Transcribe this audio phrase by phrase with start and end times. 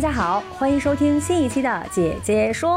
[0.00, 2.70] 大家好，欢迎收听新一期的《姐姐说》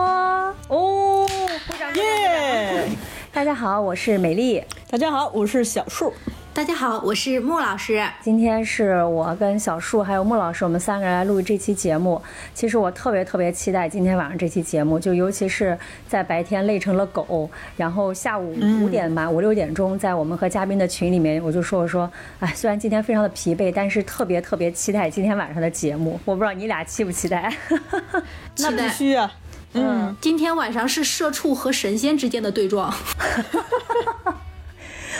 [0.67, 1.25] 哦，
[1.65, 2.89] 鼓掌耶！
[3.31, 4.61] 大家好，我是美丽。
[4.89, 6.13] 大家好，我是小树。
[6.55, 8.07] 大家好，我是穆老师。
[8.21, 12.21] 今天是我跟小树还有穆老师，我们三个人来录这期节目。
[12.53, 15.75] 其实我特别特别期待今天晚上这期节目，就尤其是
[16.07, 22.09] 在白天累成了狗，然后下午五点吧，五六点钟，在我们和嘉宾的群里面，我就说我说，
[22.39, 26.19] 哎，虽然今天非常的疲惫，但是特别特别期待今天晚上的节目。
[26.23, 27.51] 我不知道你俩期不期待？
[28.59, 29.33] 那必须啊！
[29.73, 32.93] 嗯，今天晚上是社畜和神仙之间的对撞。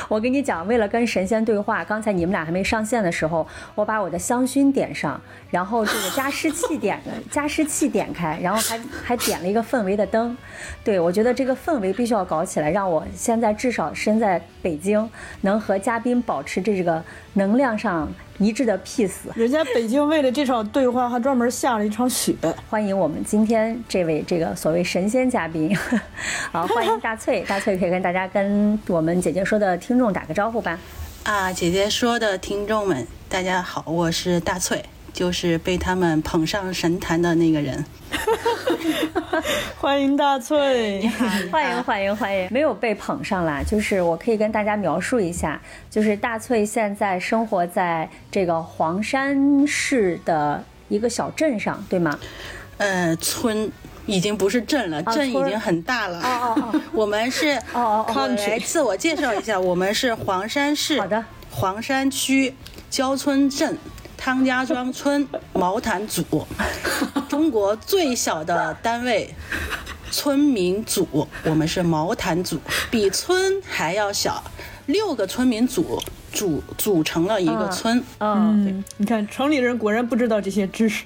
[0.07, 10.35] 我跟你讲，为了跟神仙对话，刚才你们俩还没上线的时候，我把我的香薰点上，然后这个加湿器点的 加湿器点开，然后还还点了一个氛围的灯。
[10.83, 15.09] 对我觉得这个氛围必须要搞起来，让我现在至少身在北京，
[15.41, 17.03] 能和嘉宾保持这个
[17.33, 19.11] 能量上一致的 peace。
[19.35, 22.35] 人家北京为了这场对话还专门下了一场雪。
[22.69, 25.75] 欢迎我们今天这位这个所谓神仙嘉宾，
[26.51, 30.77] 好，欢迎大翠， 大翠可以跟大家跟我们姐姐说的听众打个招呼吧。
[31.23, 37.83] 啊，姐姐说的听众们，大家好，我是大翠，就是被他们捧上神坛的那个人。
[39.79, 41.07] 欢迎大翠，
[41.51, 42.47] 欢迎欢迎欢迎！
[42.51, 52.17] 没有被捧上来，就是我可以跟大家描述一下，就是大翠现在生活在这个黄山市的一个小镇上，对吗？
[52.77, 53.71] 呃，村
[54.05, 56.19] 已经不是镇了，镇已经很大了。
[56.19, 62.53] 哦哦哦， 我们是哦哦，我来自我介绍一下，我们是黄山市好的黄山区
[62.89, 63.77] 焦村镇
[64.23, 66.47] 汤家庄村毛毯组，
[67.27, 69.29] 中国最小的单位。
[70.11, 72.57] 村民组，我们是毛毯组，
[72.89, 74.41] 比村还要小，
[74.85, 76.01] 六个村民组
[76.31, 78.01] 组组成了一个村。
[78.19, 81.03] 嗯，你看城里人果然不知道这些知识。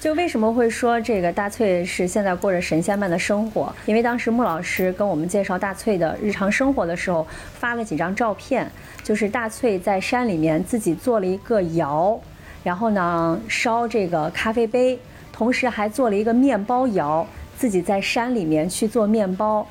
[0.00, 3.74] 就为什么会说这个大翠是现在过着神仙般的生活？
[3.84, 8.70] 因为当时穆老师跟我们介绍大翠的日常生活的时候，发了几张照片，
[9.02, 12.16] 就是大翠在山里面自己做了一个窑，
[12.62, 14.96] 然后呢烧这个咖啡杯，
[15.32, 17.26] 同时还做了一个面包窑。
[17.56, 19.66] 自己在山里面去做面包，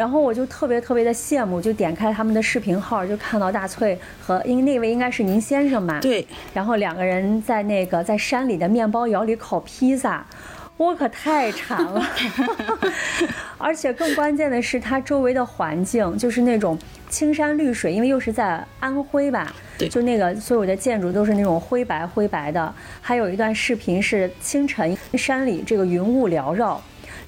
[0.00, 6.00] 然后我就特别特别的羡慕，就点开他们的视频号，就看到大翠和因为那位应该是您先生吧？
[6.00, 6.26] 对。
[6.54, 10.24] 然后两个人在那个在山里的面包窑里烤披萨，
[10.78, 12.02] 我可太馋了。
[13.60, 16.78] 而且更关键的是，它周围的环境就是那种
[17.10, 19.54] 青山绿水，因为又是在安徽吧？
[19.76, 19.86] 对。
[19.86, 22.74] 就那个所有的建筑都是那种灰白灰白的。
[23.02, 26.80] 还有一段视频是清晨山里这个云雾缭绕。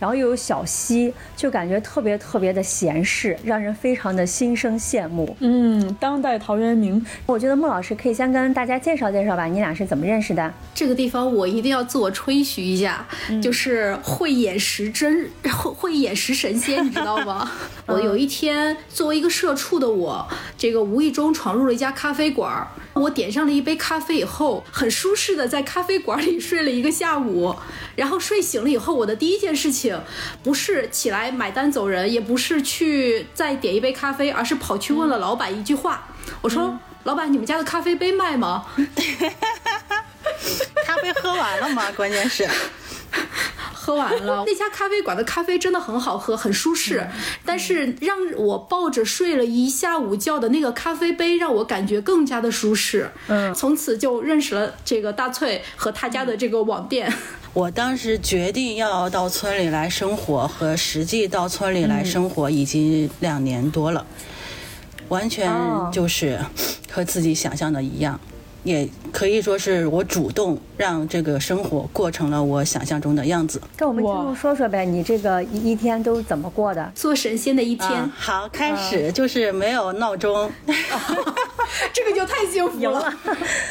[0.02, 5.36] 然后又有小溪，就感觉特别特别的闲适，让人非常的心生羡慕。
[5.38, 10.52] 嗯，当代陶渊明，我觉得穆老师可以先跟大家介绍介绍吧，你俩是怎么认识的？
[10.74, 13.06] 这个地方我一定要自我吹嘘一下，
[13.40, 17.48] 就是慧眼识真，慧 慧眼识神仙，你知道吗？
[17.92, 20.26] 我有一天作为一个社畜的我，
[20.56, 27.54] 这个无意中闯入了一家咖啡馆，我点上了一杯咖啡以后，很舒适的在咖啡馆里睡了一个下午，
[27.96, 30.00] 然后睡醒了以后，我的第一件事情。
[30.42, 36.08] 不是起来买单走人，也不是去再点一杯咖啡，而是跑去问了老板一句话。
[36.40, 38.66] 我说：“老板，你们家的咖啡杯卖吗？”
[40.84, 41.90] 咖啡喝完了吗？
[41.92, 42.48] 关键是
[43.82, 44.44] 喝完了。
[44.46, 47.04] 那家咖啡馆的咖啡真的很好喝，很舒适。
[47.44, 53.10] 但是让我抱着睡了一下午觉的那个咖啡杯，让我感觉更加的舒适。
[53.26, 57.12] 嗯，从此就认识了这个大翠和他家的这个网店。
[57.52, 64.06] 我当时决定要到村里来生活，和实际到村里来生活已经两年多了，
[65.08, 65.50] 完全
[65.92, 66.38] 就是
[66.90, 68.18] 和自己想象的一样。
[68.64, 73.60] 也可以说是我主动让这个生活过成了我想象中的样子。
[73.76, 76.92] 跟我们听众说说呗，你这个一一天都怎么过的？
[76.94, 77.90] 做神仙的一天。
[77.90, 80.50] 啊、好，开始就是没有闹钟，
[81.92, 83.12] 这个就太幸福了。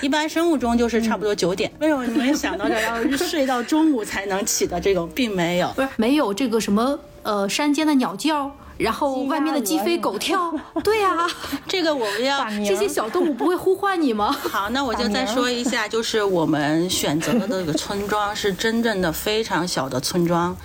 [0.02, 1.72] 一般生物钟就是差不多九点。
[1.80, 5.70] 没有你们想到的要睡到中午才能起的这种，并没有。
[5.74, 8.52] 不是没有这个什么呃山间的鸟叫。
[8.82, 10.52] 然后外面的鸡飞狗跳，
[10.84, 11.28] 对呀、
[11.68, 14.32] 这个我们要这些小动物不会呼唤你吗？
[14.32, 20.56] 好，那我就再说一下，就是我们选择的这个村庄是真正的非常小的村庄，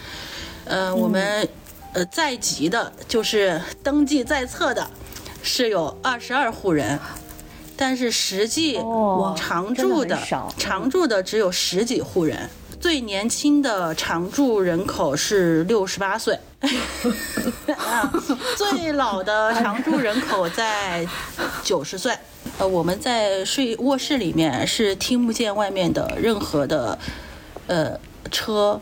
[0.64, 1.46] 呃，我们
[1.92, 4.88] 呃在籍的，就是登记在册的，
[5.42, 6.98] 是有二十二户人。
[7.78, 10.18] 但是实际哦常住的
[10.56, 12.48] 常住的只有十几户人，
[12.80, 16.38] 最年轻的常住人口是六十八岁，
[17.76, 18.12] 啊，
[18.56, 21.06] 最老的常住人口在
[21.62, 22.16] 九十岁。
[22.58, 26.98] 呃，我们在睡卧室里面是听不见外面的任何的
[27.66, 27.98] 呃
[28.30, 28.80] 车、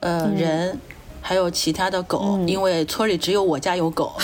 [0.00, 0.78] 呃、人，
[1.20, 4.14] 还有其他的狗，因为村里只有我家有狗。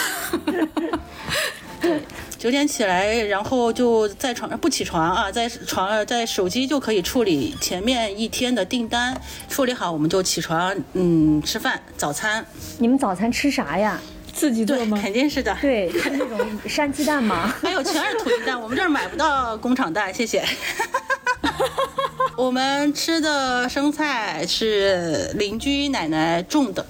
[1.80, 2.02] 对，
[2.38, 12.46] 九点起来，然后就在床上不起床啊，在床上在手机就可以处理前面一天的订单，处理好我们就起床，嗯，吃饭早餐。
[12.78, 14.00] 你们早餐吃啥呀？
[14.32, 14.96] 自己做吗？
[15.02, 15.56] 肯定是的。
[15.60, 16.38] 对，是那种
[16.68, 17.52] 山鸡蛋吗？
[17.60, 20.44] 没有全是土鸡蛋，我们这儿买不到工厂蛋，谢谢。
[22.36, 26.86] 我们吃的生菜是邻居奶奶种的，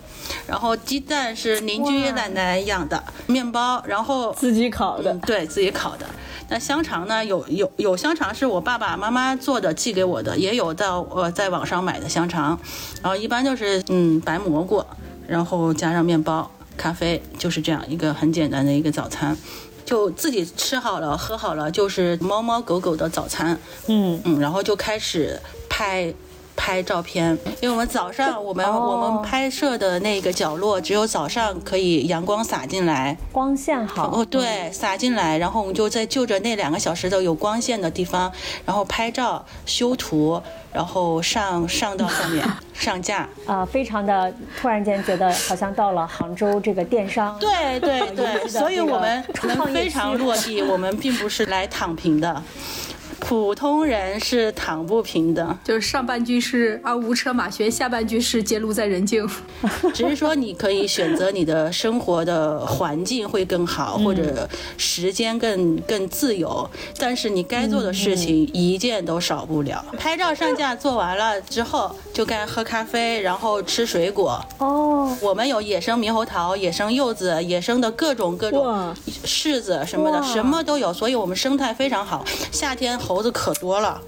[0.48, 6.06] 然后鸡蛋是邻居奶奶养的，面包，然后自己烤的嗯，对自己烤的。
[6.48, 7.22] 那香肠呢？
[7.22, 12.58] 有有有香肠是我爸爸妈妈做的，寄给我的，也有到我在网上买的香肠。
[13.02, 14.82] 然后一般就是嗯白蘑菇，
[15.26, 19.36] 然后加上面包、咖啡，就是这样一个很简单的一个早餐。
[19.84, 23.58] 就自己吃好了、喝好了，就是猫猫狗狗的早餐。
[23.86, 26.14] 嗯，嗯，然后就开始拍
[26.58, 34.10] 拍照片，因为我们早上我们、哦我们拍摄的那个角落只有早上可以阳光洒进来，光线好。
[34.12, 38.30] 哦，对，洒进来，然后我们就在就着那两个小时的有光线的地方，
[38.66, 42.44] 然后拍照、修图，然后上上到上面
[42.74, 43.28] 上架。
[43.46, 47.38] 啊、非常的突然间觉得好像到了杭州这个电商。
[47.38, 52.42] 对对对，所以我们我创非常落地，我们并不是来躺平的，
[53.20, 55.58] 普通人是躺不平的。
[55.64, 59.28] 就是上半句是啊无车马喧，下半句是揭露在人境。
[59.92, 66.68] 只是说你可以选择你的生活的环境会更好，或者时间更更自由，
[66.98, 69.84] 但是你该做的事情一件都少不了。
[69.98, 74.44] 拍照上架做完了之后，就该喝咖啡，然后吃水果。
[74.58, 78.94] 哦，我们有野生猕猴桃、野生柚子、野生的各种各种哇
[79.24, 82.24] 柿子什么的，什么都有，所以我们生态非常好。
[82.52, 83.98] 夏天猴子可多了。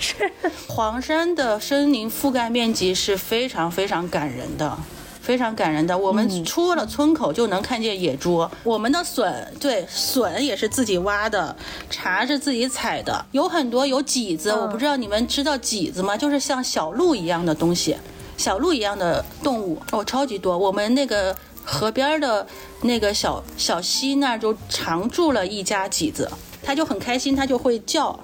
[0.00, 0.32] 是
[0.66, 4.76] 黄山的森林覆盖面积是非常非常感人的。
[5.20, 8.44] 非常感人的，我们出了村口就能看见野猪。
[8.64, 11.54] 我们的笋，对，笋也是自己挖的，
[11.88, 16.16] 茶是自己采的，有很多有麂子，我不知道你们知道麂子吗？
[16.16, 17.96] 就是像小鹿一样的东西，
[18.36, 20.58] 小鹿一样的动物，哦，超级多。
[20.58, 22.44] 我们那个河边的
[22.80, 26.28] 那个小小溪那儿就常住了一家麂子，
[26.62, 28.18] 它就很开心，它就会叫，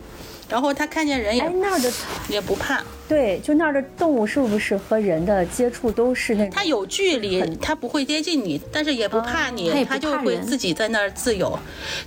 [0.48, 1.92] 然后它看见人哎，也
[2.28, 2.82] 也不怕。
[3.08, 6.50] 对，就那儿的动物是不是和人的接触都是那种？
[6.54, 11.58] 它有距离，它不会接近你，但是也不怕你，它就会自己在那儿自由。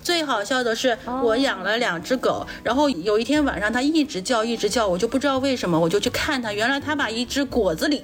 [0.04, 8.00] 最好笑的是，我养了两只狗，然后有一天晚上它一直叫，一直叫，我就不知道为什么，我就去看它，原来它把一只果子狸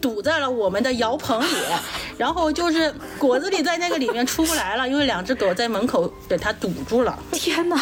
[0.00, 1.46] 堵在了我们的窑棚里，
[2.18, 7.16] 然后就是果子狸在那个里面出不来了，因为两只狗在门口给它堵住了。
[7.30, 7.80] 天哪！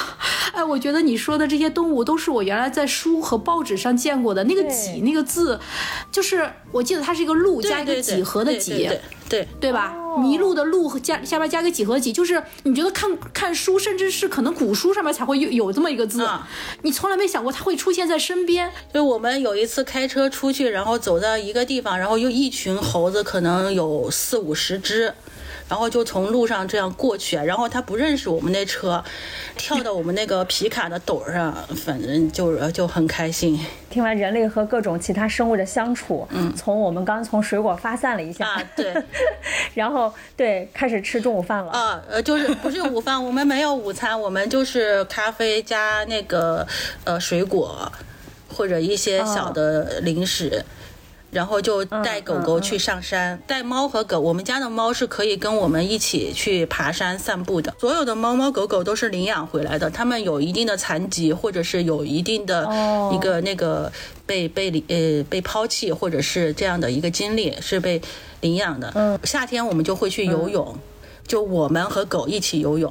[0.52, 4.44] 哎，我觉得你说的这些动物都是我原来在书和报纸上见过的。
[4.52, 5.58] 那个几那个字，
[6.10, 8.88] 就是我记得它是一个鹿加一个几何的几，
[9.28, 9.94] 对对吧？
[10.18, 16.48] 麋鹿的鹿和加下边加个几何几，就是你觉得看看书，甚至是可能古书上面才会有有这么一个字，啊
[16.82, 18.72] 你从来没想过它会出现在身边。
[18.92, 25.14] 就我们有一次开车出去，然后走到一个地方，然后又一群猴子，可能有四五十只，
[25.70, 29.02] 然后就从路上这样过去，然后他不认识我们那车，
[29.56, 33.58] 跳到我们那个皮卡的斗上，反正就就很开心
[33.88, 38.92] 听完人类和各种其他生物的相处，嗯，从我们刚从水果发散了一下，啊，对。
[39.74, 41.70] 然后对开始吃中午饭了。
[41.70, 46.66] 啊，呃，就是不是午饭，我们没有午餐，我们就是咖啡加那个
[47.04, 47.90] 呃水果，
[48.52, 50.64] 或者一些小的零食。
[51.30, 54.18] 然后就带狗狗去上山，带猫和狗。
[54.18, 57.74] 我们家的猫是可以跟我们一起去爬山散步的。
[57.78, 63.90] 所有的猫猫狗狗都是领养回来的，它们有一定的残疾，或者是有一定的哦一个那个
[64.26, 68.00] 被被领呃被抛弃，或者是这样的一个经历，是被
[68.40, 68.92] 领养的。
[68.94, 70.76] 嗯夏天我们就会去游泳。
[71.30, 72.90] 就我们和狗一起游泳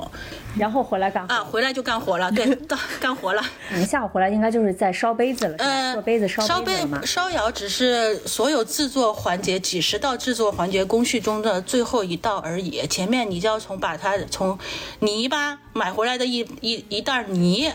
[0.58, 3.44] 然后回来干活啊，回来就干活了，对， 到干活了。
[3.72, 7.02] 你们下午回来应该就是在烧杯子了，做杯子烧烧杯杯子了吗？
[7.06, 12.88] 烧窑只是所有制作环节几十道制作环节工序中的最后一道而已。
[12.88, 14.58] 前面你就要从把它从
[15.00, 17.72] 泥巴买回来的一一一袋泥，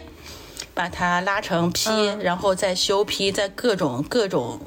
[0.72, 4.58] 把它拉成坯，嗯然后再修坯，再各种各种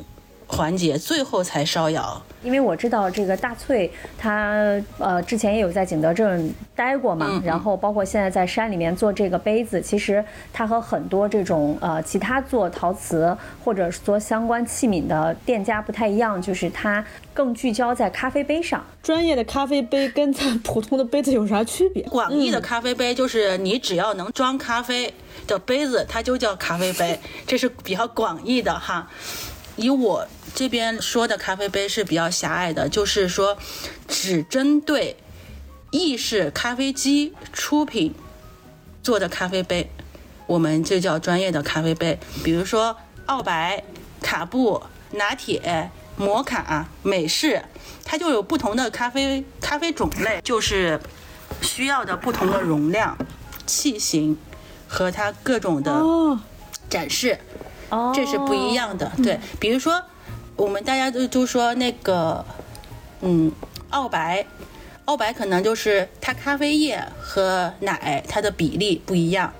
[0.47, 2.21] 环节，最后才烧窑。
[2.43, 10.23] 因为我知道这个大翠，他呃之前也有在景德镇待过嘛，然后包括现在在山里面做这个杯子，其实
[10.53, 18.81] 它和很多这种呃其他做陶瓷或者是做相关器皿的店家不太一样，就是它更聚焦在咖啡杯上。
[19.03, 22.03] 专业的咖啡杯跟咱普通的杯子有啥区别？
[22.03, 25.13] 广义的咖啡杯就是你只要能装咖啡
[25.47, 29.09] 的杯子，它就叫咖啡杯，这是比较广义的哈。
[29.77, 33.57] 以我这边说的咖啡杯是比较狭隘的，就是说
[34.07, 35.15] 只针对
[35.91, 38.13] 意式咖啡机出品
[39.01, 39.89] 做的咖啡杯，
[40.47, 42.19] 我们就叫专业的咖啡杯。
[42.43, 43.83] 比如说澳白、
[44.21, 44.81] 卡布、
[45.11, 47.63] 拿铁、摩卡、美式，
[48.03, 50.99] 它就有不同的咖啡咖啡种类，就是
[51.61, 53.15] 需要的不同的容量、
[53.67, 54.35] 器型
[54.87, 56.39] 和它各种的哦，
[56.89, 57.33] 展示。
[57.35, 57.66] 哦，
[58.13, 59.11] 这是不一样的。
[59.23, 60.01] 对，比如说
[60.55, 62.43] 我们大家都都说那个，
[63.21, 63.51] 嗯，
[63.89, 64.45] 澳白，
[65.05, 69.53] 澳白可能就是它咖啡液和奶它的比例不一样。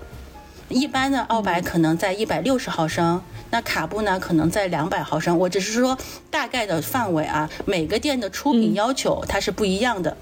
[0.70, 5.40] 一般的澳白可能在一百六十毫升，那卡布呢可能在两百毫升。
[5.40, 5.98] 我只是说
[6.30, 10.18] 大概的范围啊，每个店的出品要求它是不一样的。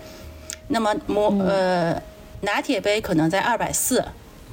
[0.67, 1.99] 那么摩呃
[2.41, 4.05] 拿铁杯可能在二百四，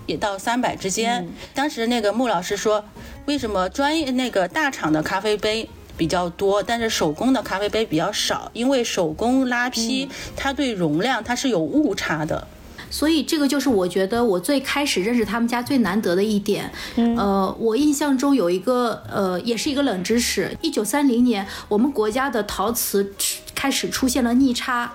[0.06, 1.28] 也到三百之间。
[1.54, 2.84] 当时那个穆老师说，
[3.26, 8.50] 为什么专业那个大厂的咖啡杯比较多，但是手工的咖啡杯比较少？
[8.52, 12.46] 因为手工拉坯，它对容量它是有误差的。
[12.90, 16.70] 所以这个就是我觉得我最开始认识他们家最难得的一点。
[17.16, 20.54] 呃，我印象中有一个呃，也是一个冷知识。
[20.60, 23.14] 一九三零年，我们国家的陶瓷
[23.54, 24.92] 开始出现了逆差。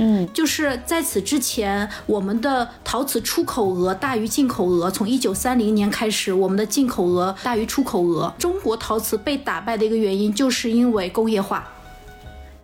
[0.00, 4.88] 嗯，就是在此之前，我们的陶瓷出口额大于进口额。
[4.90, 8.32] 从一九三零年开始，我们的进口额大于出口额。
[8.38, 11.68] 中国陶瓷被打败的一个原因，就是因为工业化。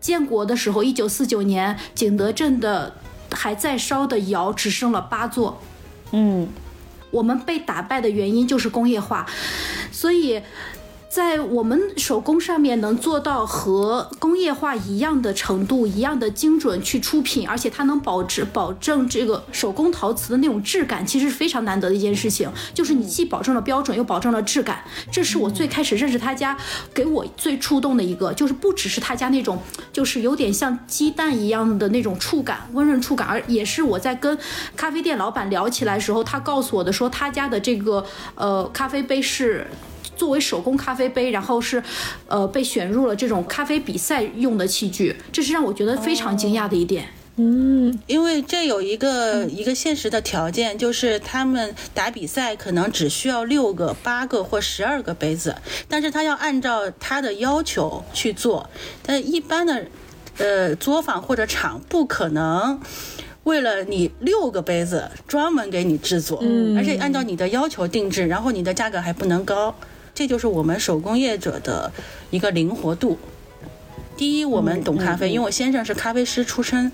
[0.00, 2.94] 建国的时候，一九四九年，景德镇的
[3.32, 5.60] 还在烧的窑只剩了八座。
[6.12, 6.46] 嗯，
[7.10, 9.26] 我们被打败的原因就是工业化，
[9.90, 10.40] 所以。
[11.14, 22.50] 在我们手工上面能做到和工业化一样的程度、一样的精准去出品，而且它能保持保证这个手工陶瓷的那种质感，其实是非常难得的一件事情。
[22.75, 26.59] 就是你既保证了标准，又保证了质感，这是我最开始认识他家，
[26.92, 29.56] 给我最触动的一个，就是不只是他家那种，
[29.92, 34.37] 就是有点像鸡蛋一样的那种触感，温润触感，而也是我在跟
[34.75, 38.04] 咖啡店老板聊起来的时候，他告诉我的说，他家的这个
[38.35, 39.64] 呃咖啡杯是。
[40.16, 41.83] 作为手工咖啡杯，然后是，
[42.26, 47.06] 呃，被选入了这种咖啡比赛用的器具，这是让我觉得非常惊讶的一点。
[47.37, 55.56] 嗯，因为这有一个、一个现实的条件，就是他们打比赛可能只需要六个、八个或十二个杯子，
[55.88, 58.71] 但是他要按照他的要求去做，
[59.02, 59.85] 但一般的，
[60.38, 62.80] 呃，作坊或者厂不可能。
[63.42, 69.75] 为了你六个杯子专门给你制作，嗯而且按照你的要求定制，然后你的价格还不能高，
[70.14, 71.92] 这就是我们手工业者的
[72.30, 73.18] 一个灵活度。
[74.16, 76.90] 第一，我们懂咖啡，因为我先生是咖啡师出身，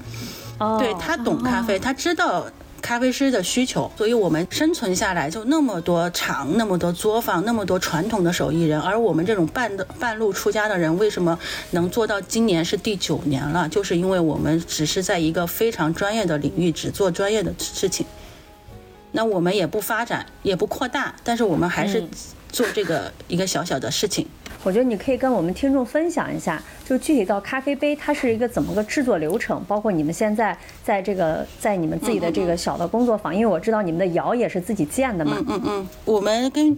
[0.58, 2.46] 哦，对他懂咖啡，他知道
[2.80, 11.38] 咖啡师的需求，所以我们生存下来就那么多厂、那么多作坊、那么多传统的手艺人，而我们这种半的半路出家的人，为什么
[11.72, 13.68] 能做到今年是第九年了？
[13.68, 18.06] 就是因为我们只是在一个非常专业的领域，只做专业的事情。
[19.12, 22.02] 那我们也不发展，也不扩大，但是我们还是
[22.50, 24.26] 做这个一个小小的事情。
[24.62, 30.54] 我觉得你可以跟我们听众分享一下，就具体到咖啡杯它是一个怎么个制作流程，包括你们现在
[30.84, 35.42] 在这个在你们自己的这个小的工作坊，因为我知道你们的窑也是自己建的嘛。
[35.48, 36.76] 嗯嗯，我们跟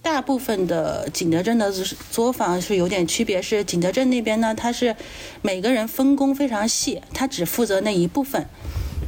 [0.00, 1.70] 大部分的景德镇的
[2.10, 4.96] 作坊是有点区别，是景德镇那边呢，它是
[5.42, 8.44] 每个人分工非常细，他只负责那一部分。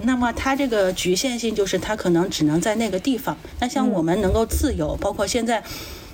[0.05, 3.37] 那么它这个局限性就是它可能只能在那个地方。
[3.61, 5.63] 那像我们能够自由，包括现在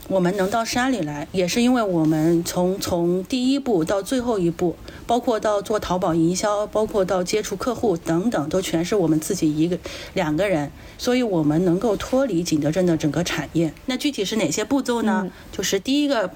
[0.09, 4.75] 我们能到山里来，也是因为我们从从第一步到最后一步，
[5.07, 9.79] 包括到做淘宝营销，包括到接触客户等等，都全是我们自己一个
[10.15, 13.73] 两个人，所以我们能够脱离景德镇的整个产业。
[13.87, 15.31] 那具体是哪些步骤呢？
[15.53, 16.31] 就是第一个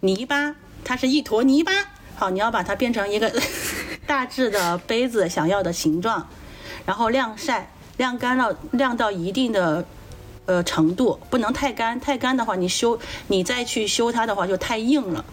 [0.00, 0.54] 泥巴，
[0.84, 1.72] 它是一坨泥巴，
[2.14, 3.32] 好，你要把它变成一个
[4.06, 6.28] 大致的杯子想要的形状。
[6.86, 9.84] 然后晾晒，晾干了，晾到一定的。
[10.46, 15.24] 呃，程度不能太干，太干的话，你修你再去修它的话就太硬了，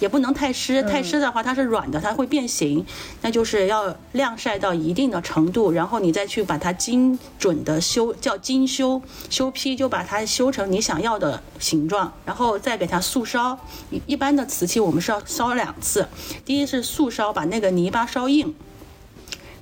[0.00, 2.82] 也不能太湿，太湿的话它是软的，它会变形。
[3.20, 13.58] 那就是要晾晒到一定的程度，然后你再去把它精准的修，叫精修修坯，就把它修成你想要的形状，然后再给它速烧。
[13.90, 16.08] 一一般的瓷器我们是要烧两次，
[16.46, 18.54] 第一是速烧，把那个泥巴烧硬，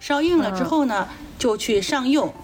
[0.00, 1.06] 烧硬了之后呢，
[1.38, 2.34] 就去上釉。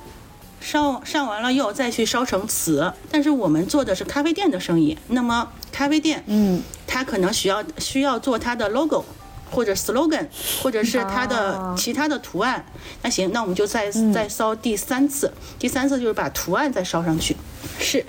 [0.58, 9.04] 烧上完了釉再去烧成瓷，但是我们做的是咖啡店的生意，那么咖啡店，嗯，它可能需要需要做它的 logo
[9.50, 10.26] 或者 slogan，
[10.62, 12.64] 或者是它的其他的图案。
[13.02, 17.36] 那行，那我们就再再烧第三次，第三次就是把图案再烧上去。
[17.78, 18.04] 是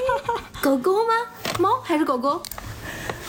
[0.62, 1.12] 狗狗吗？
[1.58, 2.40] 猫还是狗狗？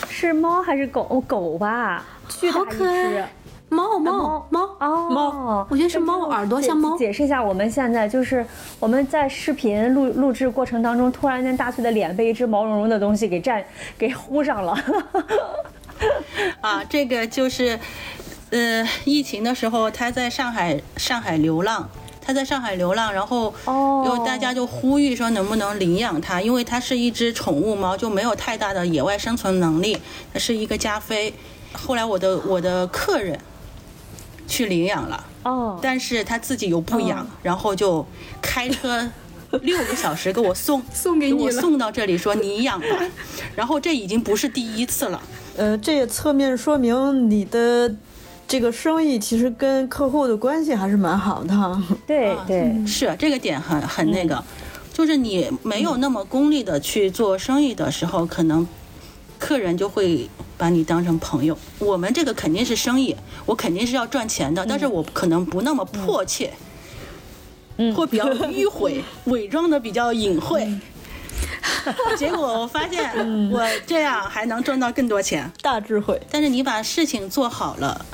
[0.10, 1.08] 是猫还是狗？
[1.10, 3.26] 哦狗吧，巨大一好可爱只。
[3.70, 8.46] 猫猫猫哦，猫我觉得是猫耳朵像猫解解释一下，我们现在就是
[8.80, 13.64] 我们在视频录录制过程当中，突然间大翠的脸被一只毛茸茸的东西给占
[13.98, 14.78] 给糊上了。
[16.62, 17.80] 啊，这个就是，
[18.52, 21.90] 呃，疫情的时候他在上海上海流浪。
[22.20, 29.98] 它在上海流浪，然后哦有大家就呼吁说能不能领养它，因为它是一只宠物猫，就没有太大的野外生存能力，
[30.34, 31.34] 它是一个加菲。
[31.72, 33.40] 后来我的我的客人
[34.48, 38.06] 去领养了，哦，但是他自己又不养，然后就
[38.42, 39.08] 开车
[39.62, 41.44] 六个小时给我送 送给你了。
[41.44, 42.88] 我送到这里说你养吧，
[43.56, 45.22] 然后这已经不是第一次了。
[45.58, 47.94] 呃，这也侧面说明你的
[48.48, 51.84] 这个生意其实跟客户的关系还是蛮好的哈。
[52.06, 54.44] 对对，是这个点很很那个，
[54.94, 58.68] 就是你没有那么功利的去做生意的时候，可能
[59.40, 61.58] 客人就会把你当成朋友。
[61.80, 63.16] 我们这个肯定是生意，
[63.46, 66.52] 我肯定是要赚钱的，但是我可能不那么迫切，
[67.78, 67.94] 嗯。
[67.94, 70.68] 会比较迂回， 伪装的比较隐晦。
[72.18, 78.06] 结果我发现我这样还能赚到更多钱，大智慧，但是你把事情做好了，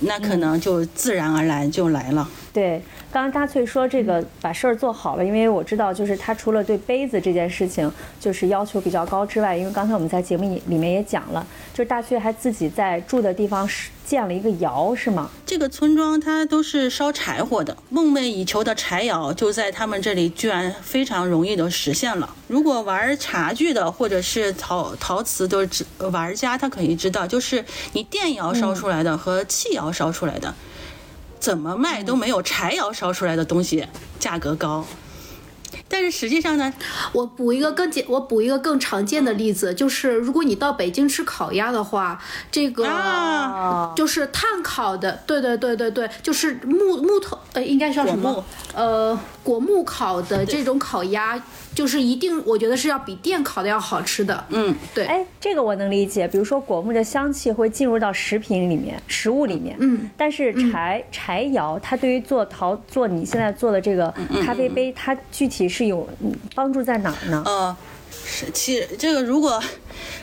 [0.00, 2.28] 那可能就自然而然就来了。
[2.52, 2.82] 对，
[3.14, 13.70] 刚刚大翠说这个把事儿做好了，因为我知道，就是他除了对杯子这件事情就是要求比较高之外，因为刚才我们在节目里面也讲了，就是大翠还自己在住的地方
[14.04, 15.30] 建了一个窑，是吗？
[15.46, 22.34] 这个村庄它都是烧柴火的，梦寐以求的柴窑就在他们这里居然非常容易的实现了。
[22.48, 30.52] 如果玩茶具的或者是陶陶瓷的知玩家，他可以知道，就是你电窑烧出来的和气窑烧出来的，
[31.44, 33.86] 怎么卖都没有柴窑烧出来的东西
[34.18, 34.82] 价格高。
[35.86, 36.72] 但是实际上呢，
[37.12, 42.18] 我补一个更简，我补一个更常见的例子，就是如果你到北京吃烤鸭的话，
[42.50, 48.42] 这个、啊就是炭烤的，对对对对对，就是木木头，呃，应该叫什么？
[48.72, 51.40] 呃，果木烤的这种烤鸭，
[51.74, 54.44] 就是一定，我觉得是要比电烤的要好吃的。
[54.50, 56.28] 嗯，对，哎，这个我能理解。
[56.28, 64.12] 比如说果木的香气会进入到食品里面、食物里面，嗯，但是柴、柴窑它对于做陶做你现在做的这个
[64.44, 67.42] 咖啡杯，它具体是有嗯帮助在哪儿呢？
[67.44, 67.76] 呃，
[68.24, 69.60] 是，其实这个如果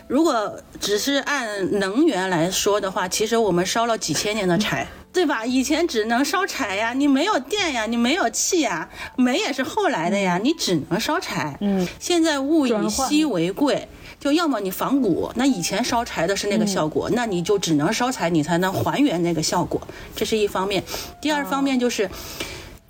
[0.07, 4.87] 如果只是按能源来说的话，其实我们烧了几千年的柴。
[5.13, 5.45] 对吧？
[5.45, 11.57] 以前只能烧柴呀，你没有电呀，你没有气呀，煤也是后来的呀，你只能烧柴。
[11.61, 13.87] 嗯，现在物以稀为贵，
[14.19, 19.81] 就要么你仿古，那以前烧柴的是那个效果，那你就只能烧柴，你才能还原那个效果，
[20.15, 20.83] 这是一方面。
[21.19, 22.09] 第二方面就是。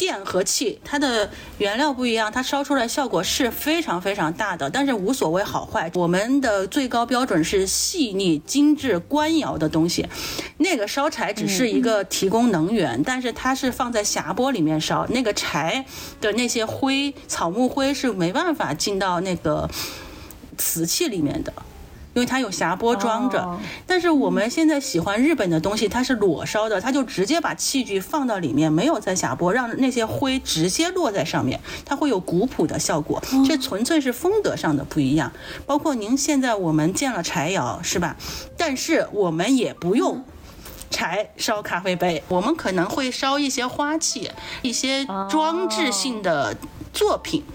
[0.02, 5.92] 电和气，它的原料不一样，它烧出来效果是非常非常大的，但是无所谓好坏。
[5.94, 10.04] 我们的最高标准是细腻、精致、官窑的东西。
[10.58, 15.86] 那个烧柴只是一个提供能源，但是它是放在匣钵里面烧，那个柴
[16.20, 19.70] 的那些灰、草木灰是没办法进到那个
[20.58, 21.54] 瓷器里面的。
[22.14, 33.22] 因为它有匣钵装着，哦但是我们现在喜欢日本的东西，它是裸烧的，它就直接把器具放到里面，没有在匣钵，让那些灰直接落在上面，它会有古朴的效果。
[33.48, 35.32] 这纯粹是风格上的不一样。
[35.66, 38.16] 包括您现在我们建了柴窑，是吧？
[38.58, 40.24] 但是我们也不用。
[40.94, 44.30] 柴烧咖啡杯，我们可能会烧一些花器，
[44.62, 46.54] 一些装置性的
[46.92, 47.46] 作品，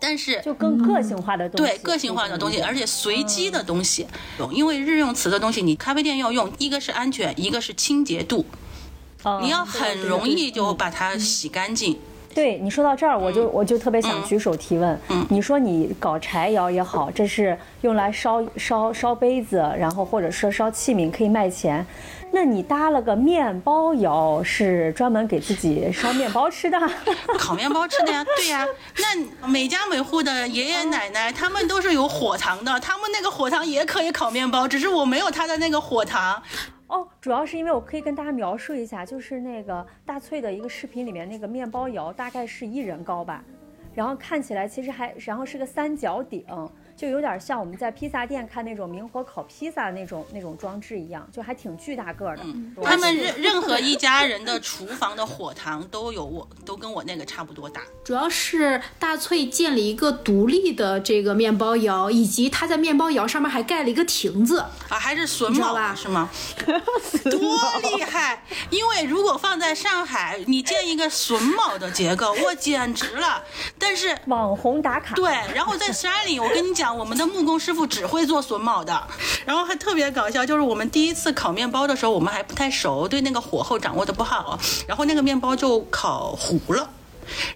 [0.00, 4.06] 但是就更个性化的东西，对个性化的东西，而且随机的东西，
[4.50, 8.46] 因为日用瓷的东西，你咖啡店要用，一个是安全，一个是清洁度，
[9.22, 11.98] 哦你要很容易就把它洗干净。
[12.32, 14.96] 对你说到这儿，我就我就特别想举手提问。
[15.08, 21.84] 嗯你说你搞柴窑也好，这是用来烧烧烧杯子，然后或者说烧器皿可以卖钱。
[22.32, 26.78] 那你搭了个面包窑，是专门给自己烧面包吃的？
[27.38, 28.66] 烤面包吃的呀，对呀。
[28.98, 36.40] 那每家每户的爷爷奶奶，他们都是有火塘的，他们那个火塘也可以烤面包，只是我没有他的那个火塘。
[36.86, 43.44] 哦，主要是因为我可以跟大家描述一下，就是那个大翠的一个视频里面那个面包窑，大概是一人高吧，
[43.94, 46.44] 然后看起来其实还，然后是个三角顶，
[46.96, 52.42] 就有点像我们在披萨店看那种明火烤披萨那种那种装置一样，就还挺巨大个儿的。
[52.76, 57.82] 我他们任任何一家人的厨房的火塘都有我，都跟我那个差不多大。
[58.04, 64.60] 主要是大翠建了一个独立的这个面包窑，以及他在面包窑上面还盖了一个亭子。
[64.88, 66.30] 啊，还是榫卯吧是吗？
[67.30, 67.40] 多
[67.82, 68.44] 厉害！
[68.70, 73.42] 因为如果放在上海，你建一个榫卯的结构，我简直了。
[73.80, 79.02] 但是网红打卡，对，然后在山里，我跟你讲，我们的木工师傅只会做榫卯的，
[79.46, 86.90] 然后还特别搞笑，就是我们第一次烤面包的时候，我们还不太熟，对那个火候掌握的不好，然后那个面包就烤糊了，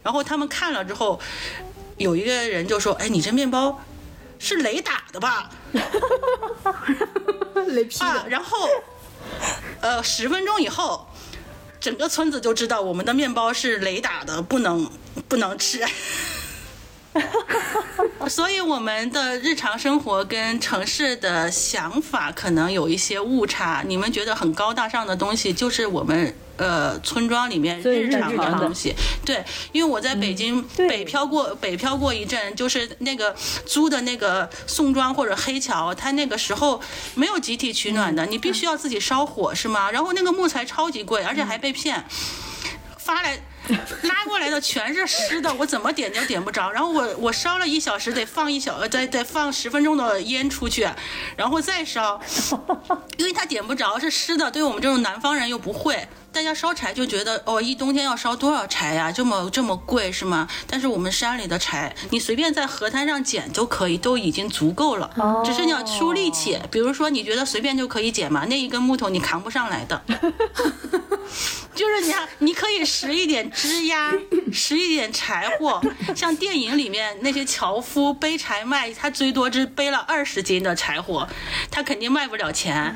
[0.03, 1.21] 然后他们看了之后，
[1.99, 3.79] 有一个人就说：“哎，你这面包
[4.39, 5.51] 是雷打的吧？”
[7.69, 8.69] 雷劈啊，然后，
[9.81, 11.07] 呃，十分钟以后，
[11.81, 14.89] 整个村子就知道我们的面包是雷打的，不能
[15.29, 15.85] 不能吃。
[18.29, 23.85] 所以我们的日常生活跟城市的想法可能有一些误差。
[23.87, 28.93] 你们觉得很高大上的东西，就是我们呃村庄里面日常的的东西。
[29.25, 33.33] 对，因为我在北京、对北漂过，北漂过一阵，就是那个
[33.65, 36.81] 租的那个宋庄或者黑桥，它那个时候
[37.15, 39.89] 没有集体取暖的，你必须要自己烧火是吗？
[39.93, 42.05] 然后那个木材超级贵，而且还被骗，
[42.99, 43.39] 发来。
[44.03, 46.71] 拉过来的全是湿的，我怎么点都点不着。
[46.71, 50.89] 然后我我烧了一小时，得放一小呃，得得放十分钟的烟出去，
[51.37, 52.21] 然后再烧，
[53.17, 54.51] 因为它点不着是湿的。
[54.51, 59.11] 对于我们这种南方人又不会，大家烧柴就觉得哦，一冬天要烧多少柴呀？
[59.11, 60.47] 这么这么贵是吗？
[60.67, 65.11] 但是我们山里的柴，你随便在河滩上捡就可以，都已经足够了，
[65.45, 66.59] 只是你要出力气。
[66.71, 70.03] 比如说你觉得随便就可以捡嘛，那一根木头你扛不上来的。
[71.75, 74.13] 就是你看，你可以拾一点枝丫，
[74.53, 75.83] 拾一点柴火，
[76.15, 81.29] 像电影里面那些樵夫背柴卖，他最多只背了二十斤的柴火，
[81.71, 82.95] 他肯定卖不了钱。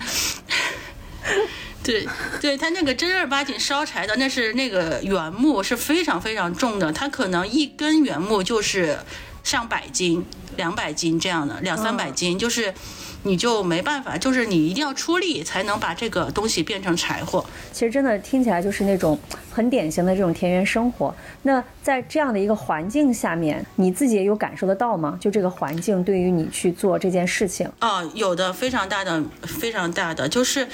[1.82, 2.06] 对，
[2.40, 8.98] 对他那个正儿八经烧柴的，那是那个原木是非常非常重的，他可能一根原木就是
[9.42, 10.24] 上百斤、
[10.56, 12.74] 两百斤这样的，两三百斤，就是
[13.24, 17.44] 你就没办法，就是你一定要出力才能把这个东西变成柴火。
[17.72, 19.18] 其实真的听起来就是那种
[19.50, 21.14] 很典型的这种田园生活。
[21.42, 25.18] 那在这样的一个环境下面，你自己也有感受得到吗？
[25.20, 30.68] 就这个环境对于你去做这件事情，哦，有的非常大的，非常大的，就是，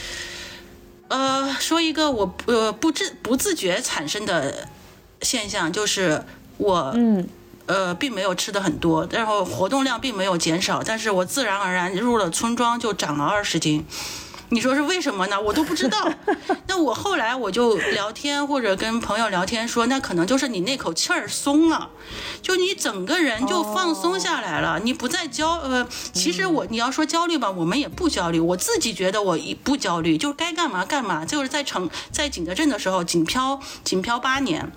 [1.09, 4.69] 呃，说一个我呃不自不自觉产生的
[5.23, 6.23] 现象，就是
[6.59, 7.27] 我嗯，
[7.67, 13.85] 呃并没有吃的很多，然后活动量并没有减少，但是我自然而然入了村庄就长了二十斤。
[14.51, 15.41] 你说是为什么呢？
[15.41, 16.09] 我都不知道。
[16.69, 21.89] 那我后来我就聊天或者跟朋友聊天说，那可能就是你那口气儿松了，
[22.41, 25.89] 就你整个人就放松下来了，你不再焦呃。
[26.13, 31.25] 其实我你要说焦虑吧，我们也不焦虑，我自己觉得我也不焦虑，就该干嘛干嘛。
[31.25, 34.71] 就是在城在景德镇的时候，景漂景漂八年，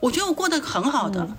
[0.00, 1.36] 我觉得我过得很好的。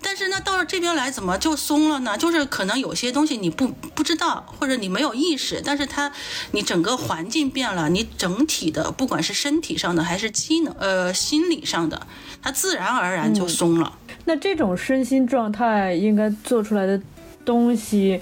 [0.00, 2.16] 但是呢，到了这边来怎么就松了呢？
[2.16, 6.10] 就是可能有些东西你不不知道，或者你没有意识，但是它
[6.52, 12.06] 你整个环境变了，你整体的不管是身体上的还是机能呃心理上的，
[12.42, 13.92] 它自然而然就松了。
[14.24, 17.00] 那这种身心状态应该做出来的
[17.44, 18.20] 东西，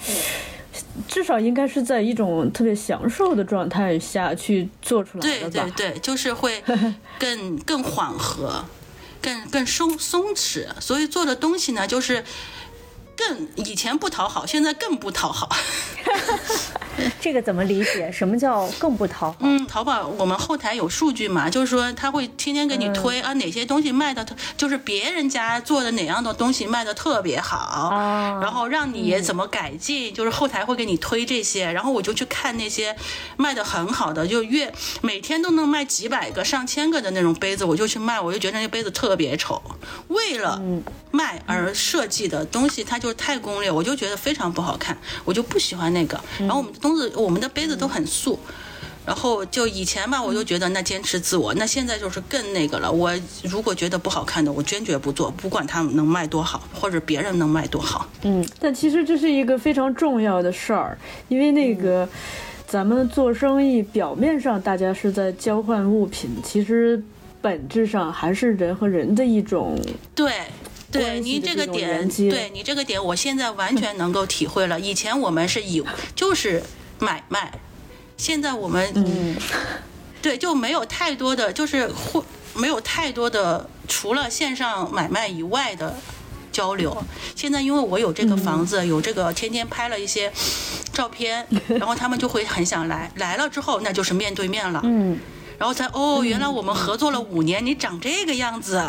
[1.08, 5.72] 至少应该是在一种特别享受的状态下去做出来对的吧？
[5.76, 6.62] 对对，就是会
[7.18, 8.64] 更更缓和，
[9.26, 12.24] 更更松松弛，所以做的东西呢，就是
[13.16, 15.48] 更以前不讨好，现在更不讨好。
[17.20, 18.10] 这个怎么理解？
[18.12, 19.36] 什么叫更不讨好？
[19.40, 32.96] 嗯，淘宝我们后台有数据嘛，就是说他会天天给你推、啊哪些东西卖的特，就是别人家做的哪样的东西卖的特别好，啊然后让你怎么改进，就是后台会给你推这些，然后我就去看那些
[33.36, 39.60] 卖的很好的，就越每天都能卖几百个、上千个的那种杯子，我就去卖，我就觉得那杯子特别丑，
[40.08, 40.60] 为了
[41.10, 46.18] 卖而设计的东西，它就太功利，我就觉得非常不好看，我就不喜欢那个。
[46.38, 48.38] 然后我们的东西，我们的杯子都很素。
[49.04, 52.90] 然后就以前吧，我就觉得那坚持自我，那现在就是更那个了。
[52.90, 53.12] 我
[53.44, 58.08] 如果觉得不好看的，我坚决不做，不管它能卖多好，或者别人能卖多好。
[58.22, 62.08] 嗯，但其实这是一个非常重要的事儿，因为那个
[62.66, 67.00] 咱们做生意，表面上大家是在交换物品，其实
[67.40, 69.80] 本质上还是人和人的一种
[70.16, 70.32] 对。
[70.88, 74.80] 对你这个点，对你这个点，我现在完全能够体会了。
[74.80, 75.82] 以前我们是以
[76.14, 76.62] 就是
[76.98, 77.52] 买卖，
[78.16, 79.36] 现在我们嗯
[80.22, 82.22] 对就没有太多的，就是会
[82.54, 85.94] 没有太多的除了线上买卖以外的
[86.50, 87.04] 交流。
[87.34, 90.32] 现在因为我有这个房子，有这个天天拍了一些
[90.92, 94.80] 照片，然后他们就会很想来，来了之后那就是面对面了。
[94.84, 95.18] 嗯，
[95.58, 98.82] 然后才哦，原来我们合作了五年，你长这个样子，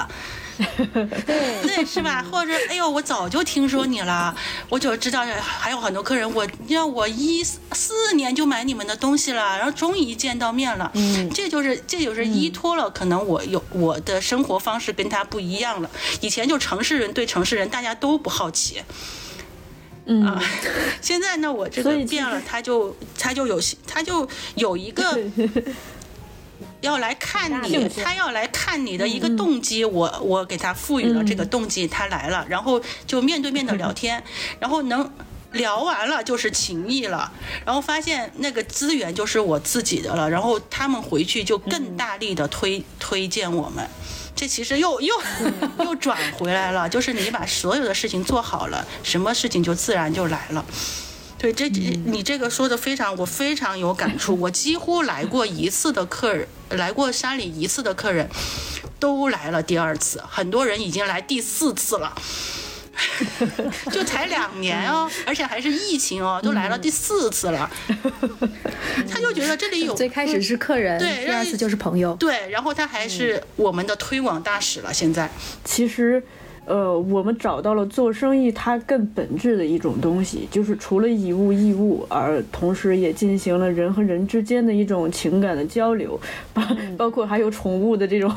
[0.58, 2.26] 对， 是吧？
[2.32, 4.36] 或者哎呦，我早就听说你了，
[4.70, 15.90] 我就知道还有很多客人，我让我一四年就买你们的东西了，然后终于见到面了，嗯，这就是这就是依托了，可能我有我的生活方式跟他不一样了，
[16.22, 18.82] 以前就城市人对城市人大家都不好奇，
[20.06, 20.26] 嗯。
[20.26, 20.42] 啊，
[21.02, 25.20] 现在呢，我这个变了，他就他就有他就有一个
[26.82, 34.24] 要来看你他要来看你的一个动机，我我给他赋予了这个动机，他来了，然后就面对面的聊天，
[34.60, 35.10] 然后能。
[35.54, 37.32] 聊完了就是情谊了，
[37.66, 43.90] 然后发现那个资源就是我自己的了，然后他们回去就更大力的推、推荐我们，
[44.36, 45.16] 这其实又又
[45.80, 50.64] 又转回来了，就是你把所有的事情做好了，什么事情就自然就来了。
[51.38, 54.36] 对，这这你这个说的非常，我非常有感触。
[54.40, 58.28] 我几乎来过一次的客人，来过山里一次的客人，
[59.00, 62.16] 都来了第二次，很多人已经来第四次了。
[63.92, 67.70] 就才两年哦，而且还是疫情哦，都来了第四次了。
[69.08, 72.16] 他就觉得这里有 最开始是客人，对第二次就是朋友。
[72.16, 74.92] 对，然后他还是我们的推广大使了。
[74.92, 75.30] 现在，
[75.64, 76.24] 其实，
[76.68, 86.20] 呃，我们找到了做生意它更本质的一种东西，就是除了以物易物，而同时也进行了人和人之间的一种情感的交流，
[86.54, 86.62] 包
[86.98, 88.30] 包括还有宠物的这种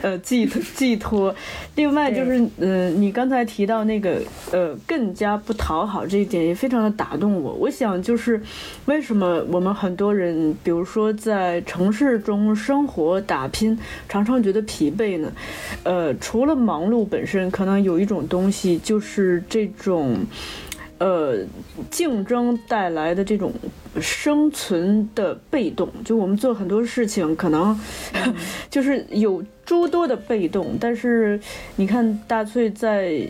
[0.00, 1.34] 呃寄托寄托。
[1.74, 7.52] 另 外就是，呃，你刚才提到那个呃更加不讨好这一点，也非常的打动我。
[7.52, 8.40] 我想就是
[8.86, 15.30] 为什么我们很多人，比如说在城市中生活打拼，常常觉得疲惫呢？
[15.82, 20.18] 呃，除了忙碌本身，可能有一种东西就是这种。
[20.98, 21.36] 呃，
[21.90, 23.52] 竞争带来的这种
[24.00, 27.78] 生存的被动，就我们做很多事情，可能
[28.70, 30.78] 就是有诸多的被动。
[30.80, 31.38] 但是
[31.76, 33.28] 你看大翠在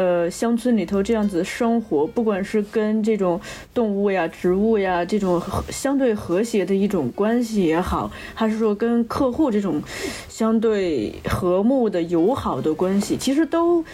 [0.00, 3.38] 呃乡村里头这样子生活，不管是跟这种
[3.74, 9.82] 动物呀、植物呀这种相对和谐的一种关系也好，还是说跟客户这种
[10.28, 13.84] 相对和睦的友好的关系，其实都。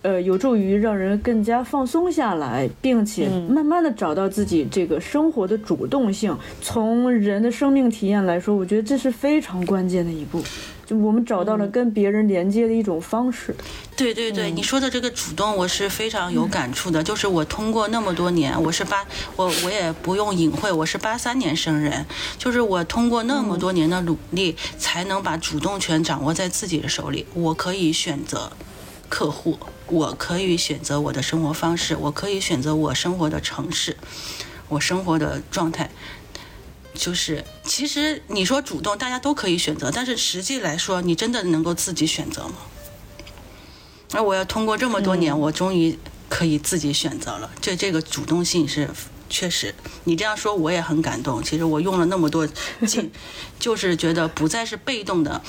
[0.00, 6.38] 呃，有助于让人更加放松下来，并且慢慢的找到自己这个生活的主动性。
[6.60, 10.40] 从人的生命体验来说，我觉得这是非常关键的一步。
[10.88, 13.54] 就我们找到了跟别人连接的一种方式。
[13.94, 17.04] 对对对，你说的这个主动，我是非常有感触的。
[17.04, 22.06] 就是我通过那么多年，我是八，我我也不用隐晦，我是八三年生人。
[22.38, 27.26] 就是我通过那么多年的努力，才能把主动权掌握在自己的手里。
[27.34, 28.50] 我可以选择
[29.10, 33.94] 客户，我可以选择我的生活方式，我可以选择我生活的城市，
[34.70, 35.90] 我生活的状态。
[36.98, 42.54] 就是，其实你说主动，大家都可以选择，但是实际来说，你真的能够自己选择吗？
[44.12, 45.96] 而我要通过这么多年，我终于
[46.28, 47.48] 可以自己选择了。
[47.60, 48.90] 这这个主动性是
[49.30, 51.42] 确实，你这样说我也很感动。
[51.42, 52.46] 其实我用了那么多
[52.86, 53.10] 劲，
[53.60, 55.40] 就是觉得不再是被动的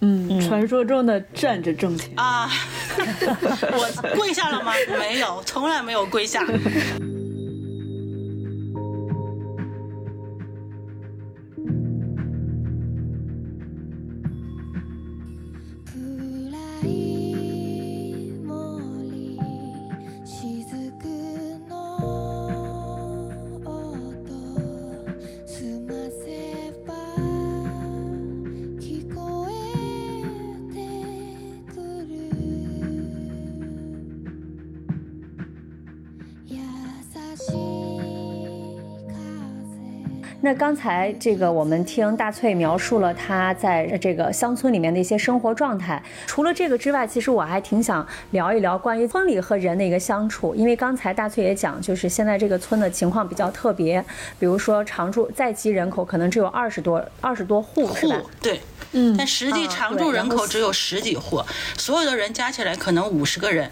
[0.00, 2.12] 嗯，传说中的站着挣钱。
[2.16, 2.48] 啊。
[2.96, 4.72] 我跪下了吗？
[4.98, 6.46] 没有，从来没有跪下。
[40.52, 46.02] 那刚才这个我们听大翠描述了她在这个乡村里面的一些生活状态。
[46.26, 54.04] 除了这个之外，其实我还挺想聊一聊关于村里和人的一个相处，因为刚才大翠也讲，就是现在这个村的情况比较特别，
[54.38, 58.18] 比如说常住在籍人口可能只有二十多二十多户，是吧？
[58.18, 58.60] 户对，
[58.92, 61.42] 嗯但实际啊常住人口只有十几户，
[61.78, 63.70] 所有的人加起来可能五十个人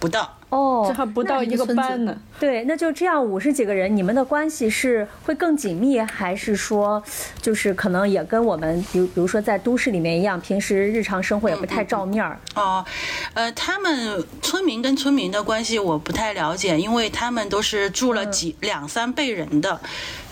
[0.00, 0.35] 不到。
[0.48, 2.16] 哦这，还不到一个班呢。
[2.38, 7.02] 对，那就这样五十几个人，你们的关系是会更紧密，还是说，
[7.42, 12.38] 就是可能也跟我们，比如比如说在都市里面一样，平时日常生活也不太照面儿？
[12.54, 12.84] 哦，
[13.34, 19.80] 呃，他们村民跟村民的关系我不太了解，因为他们都是住了几、两三辈人的，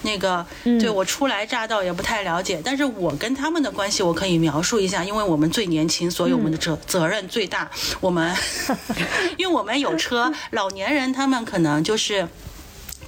[0.04, 2.62] 那个，对我初来乍到也不太了解。
[2.64, 7.70] 但是我跟他们的关系我可以描述一下，因为我们最年轻，所以我们的责、责任最大。
[8.00, 8.36] 我们，
[9.36, 12.28] 因为我们有车，老年人他们可能就是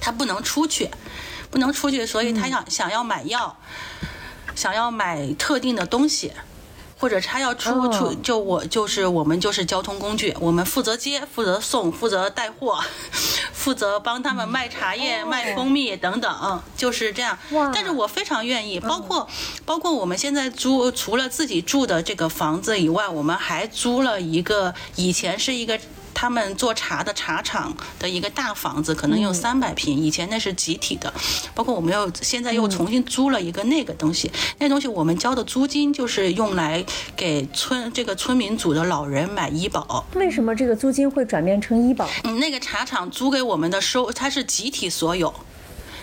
[0.01, 0.89] 他不能出去，
[1.49, 3.57] 不能出去，所以他想、想要买药，
[4.55, 6.33] 想要买特定的东西。
[6.99, 12.83] 或者他要出哦出，就我就是我们就是交通工具，我们负责接、负责送、负责带货，
[13.67, 17.37] 负责帮他们卖茶叶、卖蜂蜜等等，就是这样。
[17.73, 19.27] 但是我非常愿意，包括
[19.65, 25.77] 包括我们现在租，除了自己住的这个房子以外，我们还租了一个，以前是一个。
[26.19, 31.13] 他们做茶的茶厂的一个大房子，可能有三百平，以前那是集体的，
[31.53, 36.83] 包括我们又现在又重新租了一个那个东西，那东西我们交的租金就是用来
[37.15, 40.03] 给村这个村民组的老人买医保。
[40.15, 42.09] 为什么这个租金会转变成医保？
[42.23, 45.31] 嗯，那个茶厂租给我们的收，它是集体所有，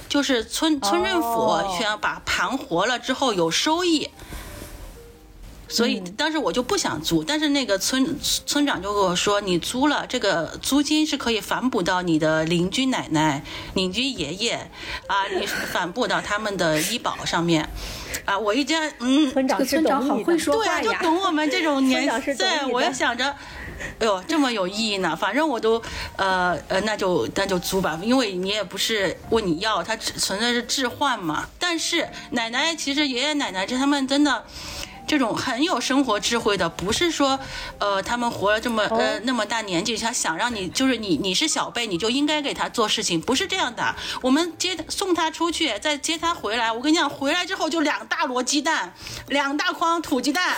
[0.09, 4.09] 就是村村政府哦想要把盘活了之后有收益。
[5.69, 13.43] 所以当时我就不想租，但是那个村村长就跟我说，你租了这个租金是可以反哺到你的邻居奶奶、
[13.75, 14.71] 邻居爷爷
[15.07, 17.69] 啊，你反哺到他们的医保上面，
[18.25, 20.17] 啊，我一见，嗯，村长是村长好。
[20.19, 20.93] 会说对啊，就。
[20.95, 23.35] 懂我们这种年村长是懂对，我也想着。
[23.99, 25.17] 哎呦，这么有意义呢！
[25.17, 25.83] 反正我都，
[26.17, 31.49] 呃呃，那就那就租吧，因为你也不是问你要，它只纯粹是置换嘛。
[31.59, 34.45] 但是奶奶其实爷爷奶奶这他们真的。
[35.07, 37.39] 这种很有生活智慧的，不是说，
[37.79, 43.95] 呃，他们活了这么呃那么大年纪，他想让你就是你你是小辈，你就应该给他做事情，不是这样的。
[44.23, 48.95] 我们接送他出去，再接他回来，我跟你讲，回来之后就两大摞鸡蛋，
[49.29, 50.57] 两大筐土鸡蛋，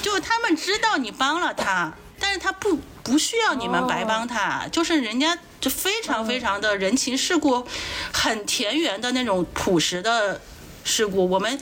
[0.00, 7.66] 就他们知道你帮了他，但是他不不需要你们白帮他，就是人家就非常非常的人情世故，
[8.12, 10.40] 很田园的那种朴实的
[10.88, 11.60] 事故，我们。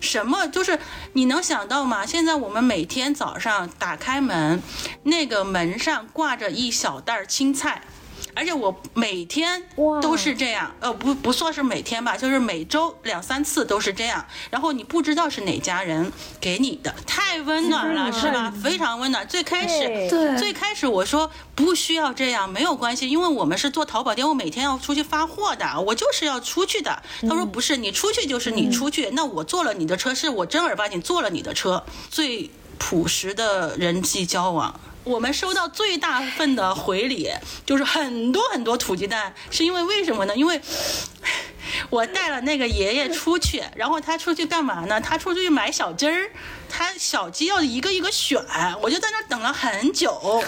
[0.00, 0.80] 什么就是
[1.12, 2.04] 你能想到吗？
[2.04, 4.60] 现在我们每天早上打开门，
[5.04, 7.82] 那个门上挂着一小袋青菜，
[8.34, 9.62] 而且我每天
[10.00, 14.24] 都是这样，呃，不不算是每天吧，就是每周两三次都是这样。
[14.50, 18.52] 然后你不知道是哪家人给你的，太温暖了，是吧？
[18.62, 19.26] 非常温暖。
[19.28, 27.02] 最开始最开始我说不需要这样，没有关系，因为我们是做淘宝店，我每天要出去发货的，我就是要出去的。
[27.28, 34.80] 他说不是，你出去就是你出去，那我坐了你的车，是我正儿八经坐了你的车，最朴实的人际交往。
[35.04, 37.28] 我们收到最大份的回礼
[37.66, 40.36] 就是很多很多土鸡蛋，是因为为什么呢？
[40.36, 40.60] 因为
[41.90, 45.00] 我带了那个爷爷出去，然后他出去干嘛呢？
[45.00, 46.30] 他出去买小鸡儿，
[46.68, 48.40] 他小鸡要一个一个选，
[48.80, 50.44] 我就在那等了很久，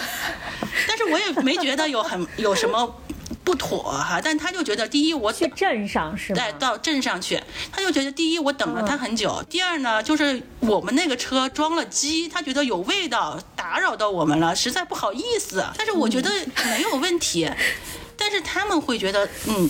[0.87, 3.01] 但是我也没觉得有很有什么
[3.44, 6.42] 不妥哈，但他就觉得第一我去镇上是吗？
[6.42, 7.38] 对到镇上去，
[7.70, 15.62] 他就觉得第一我等了他很久，第二呢就是我们那个车装了鸡，他觉得有味道，打扰到我们了，实在不好意思。
[15.76, 16.30] 但是我觉得
[16.64, 17.50] 没有问题，
[18.16, 19.68] 但是他们会觉得嗯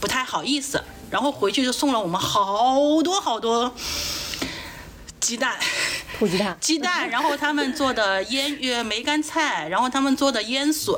[0.00, 3.72] 不太好意思，然后回去就送了我们好多好多
[5.20, 5.56] 鸡蛋。
[6.16, 6.56] 土鸡蛋。
[6.60, 10.94] 鸡蛋，然后他们做的腌呃梅干菜，然后他们做的腌笋，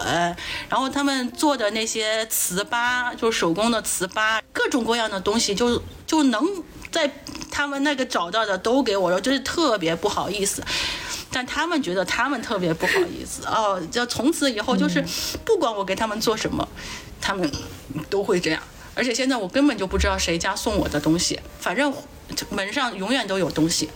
[0.68, 6.44] 然后他们做的那些糍粑，就是手工的糍粑，各种各样的东西，就就能
[6.92, 7.11] 在
[7.50, 10.62] 他们那个找到的都给我了，就是特别不好意思。
[11.33, 15.05] 但他们觉得他们特别不好意思哦，就从此以后就是
[15.44, 16.66] 不管我给他们做什么，
[17.20, 17.50] 他们
[18.09, 18.62] 都会这样。
[18.94, 21.92] 而且现在我根本就不知道谁家送我的东西，反正
[22.50, 23.90] 门上永远都有东西。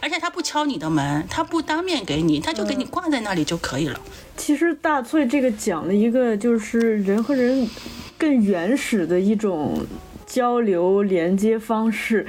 [0.00, 4.00] 而且他不敲你的门，他不当面给你，他就给你挂在那里就可以了。
[4.36, 7.68] 其实大翠这个讲了一个就是人和人
[8.16, 9.86] 更原始的一种
[10.26, 12.26] 交流连接方式，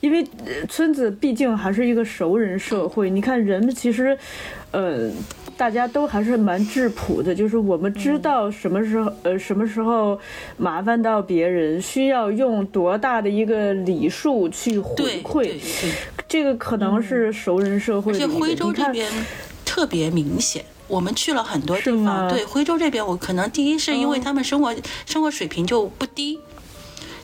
[0.00, 4.18] 因为呃村子毕竟还是一个熟人社会，你看人们其实，
[4.70, 5.10] 呃。
[5.58, 10.18] 大家都还是蛮质朴的，就是我们知道什么时候，呃，什么时候
[10.56, 15.58] 麻烦到别人，需要用多大的一个礼数去回馈。
[16.28, 18.24] 这个可能是熟人社会而且。
[18.24, 19.10] 徽州，这边
[19.64, 20.64] 特别明显。
[20.86, 24.72] 我们去了很多地方，对徽州这边，我可能第一是因为他们生活、
[25.06, 26.38] 生活水平就不低，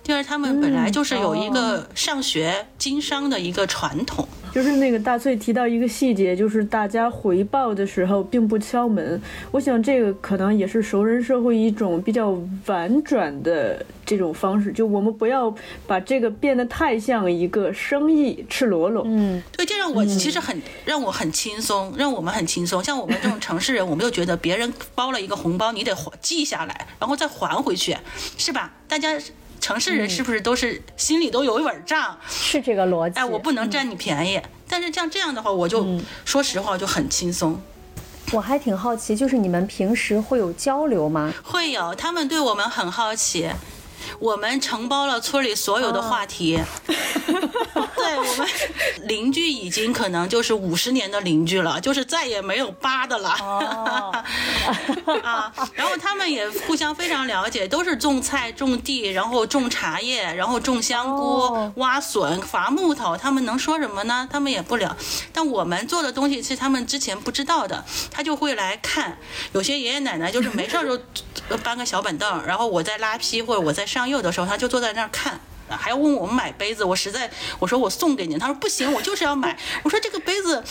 [0.02, 9.20] 第二他们本来就是有一个上学经商的一个传统，就是那个大翠提到一个细节，就是大家回报的时候并不敲门。
[9.50, 15.52] 我想这个可能也是熟人社会一种比较婉转的这种方式，就我们不要
[15.88, 19.02] 把这个变得太像一个生意，赤裸裸。
[19.04, 22.84] 嗯，对，这让我其实很、让我很轻松，让我们很轻松。
[22.84, 27.96] 像我们这种城市人，我们又觉得别人包了一个红包，你得还记下来，然后再还回去，
[28.38, 28.72] 是吧？
[28.86, 29.18] 大家
[29.64, 32.18] 城市人是不是都是心里都有一本账？
[32.28, 33.18] 是这个逻辑。
[33.18, 34.38] 哎，我不能占你便宜。
[34.68, 37.58] 但是像这样的话，我就、说实话就很轻松。
[38.32, 41.32] 我还挺好奇，就是你们平时会有交流吗？
[41.42, 43.48] 会有，他们对我们很好奇。
[44.18, 48.48] 我们承包了村里所有的话题， 对我们
[49.02, 53.30] 邻居已经可能就是五十年的邻居了，就是再也没有扒的了。
[55.22, 64.28] 啊，然后他们也互相非常了解，都是种菜、种地，然后种茶叶，然后种香菇、哦挖笋、伐木头，他们能说什么呢？
[64.30, 64.96] 他们也不了。
[65.32, 69.18] 但我们做的东西是他们之前不知道的，他就会来看。
[69.52, 71.02] 有些爷爷奶奶就是没事儿就
[71.48, 75.38] 呃搬个小板凳，然后我在拉坯或者我在上釉的时候，他就坐在那儿看。
[75.66, 77.28] 还要问我们买杯子，我实在
[77.58, 79.58] 我说我送给您，他说不行，我就是要买。
[79.82, 80.62] 我说这个杯子，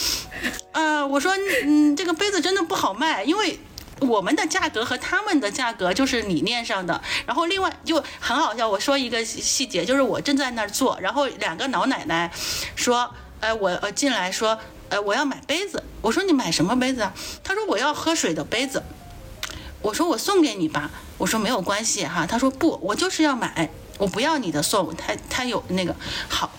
[0.71, 3.59] 呃，我说嗯，这个杯子真的不好卖，因为
[3.99, 7.01] 我们的价格和他们的价格就是理念上的。
[7.25, 12.31] 然后另外就很好笑，我说一个细节，就是我正在那儿做，然后两个老奶奶
[12.75, 13.09] 说，
[13.39, 14.57] 呃，我呃进来说，
[14.89, 15.83] 呃，我要买杯子。
[16.01, 17.11] 我说你买什么杯子啊？
[17.43, 18.81] 他说我要喝水的杯子。
[19.83, 22.25] 我说我送给你吧，我说没有关系哈。
[22.25, 25.93] 他说不，我就是要买，我不要你的送，他他有那个
[26.29, 26.49] 好。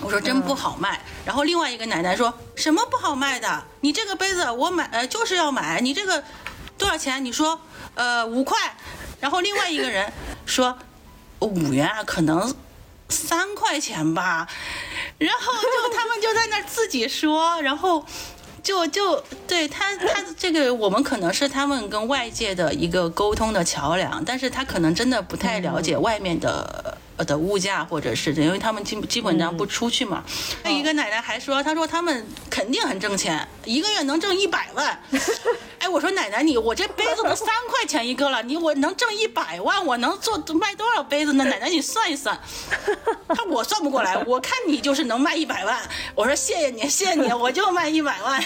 [0.00, 1.00] 我说真不好卖。
[1.24, 3.64] 然后另外一个奶奶说什么不好卖的？
[3.80, 6.22] 你这个杯子我买呃就是要买，你这个
[6.78, 7.24] 多少钱？
[7.24, 7.60] 你说
[7.94, 8.76] 呃五块。
[9.20, 10.12] 然后另外一个人
[10.46, 10.78] 说
[11.40, 12.54] 五元啊，可能
[13.08, 14.48] 三块钱吧。
[15.18, 18.06] 然后就他们就在那儿自己说，然后。
[18.64, 26.98] 就就对他他这个我们可能是他们跟外界的一个沟通的桥梁，但是他可能真的不太了解外面的。
[27.16, 30.24] 呃的物价或者是因为他们基基本上不出去嘛。
[30.64, 34.98] 那、一个奶奶还说，她说他们肯定很挣钱，一个月能挣一百万。
[35.84, 41.44] 哎，我说奶奶你我这杯子都三块钱一个了，你我能挣一百万，我能做卖多少杯子呢？
[41.44, 42.40] 奶奶你算一算。
[43.28, 45.78] 他我算不过来，我看你就是能卖一百万。
[46.14, 48.42] 我说谢谢你，谢谢你，我就卖一百万。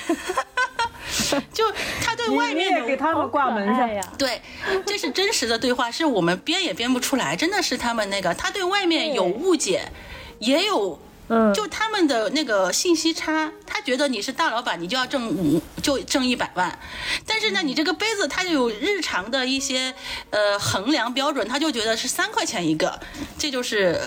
[1.55, 1.65] 就
[2.03, 4.43] 他对外面你也给他们挂门上呀对，
[4.85, 9.93] 这是真实的对话，是我们编也编不出来，真的是他们那个，他对外面有误解，
[10.41, 10.99] 也有。
[11.29, 16.79] 嗯，就他们的那个信息差，他觉得你是大老板，你就要挣五，就挣一百万，
[17.27, 19.95] 但是呢，你这个杯子它就有日常的一些
[20.31, 22.99] 呃衡量标准，他就觉得是三块钱一个，
[23.39, 24.01] 这就是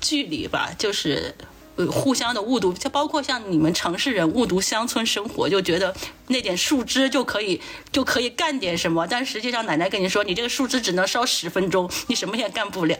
[0.00, 1.34] 距离吧，就是
[1.78, 5.94] 呃互相的误读，就包括像你们城市人误读乡村生活，就觉得
[6.26, 7.60] 那点树枝就可以
[7.90, 12.96] 就可以干点什么，但实际上奶奶跟你说，你这个树枝只能烧十分钟，你什么也干不了。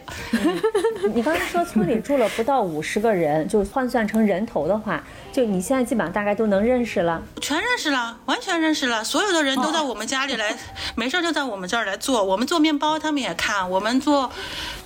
[1.13, 7.21] 你刚才说村里住了不到五十个人，就换算成人头的话，就你现在基本上大概都能认识了。
[7.41, 10.57] 全认识了，完全认识了，所有的人都到我们家里来，
[10.95, 12.23] 没事就在我们这儿来做。
[12.23, 14.31] 我们做面包，他们也看；我们做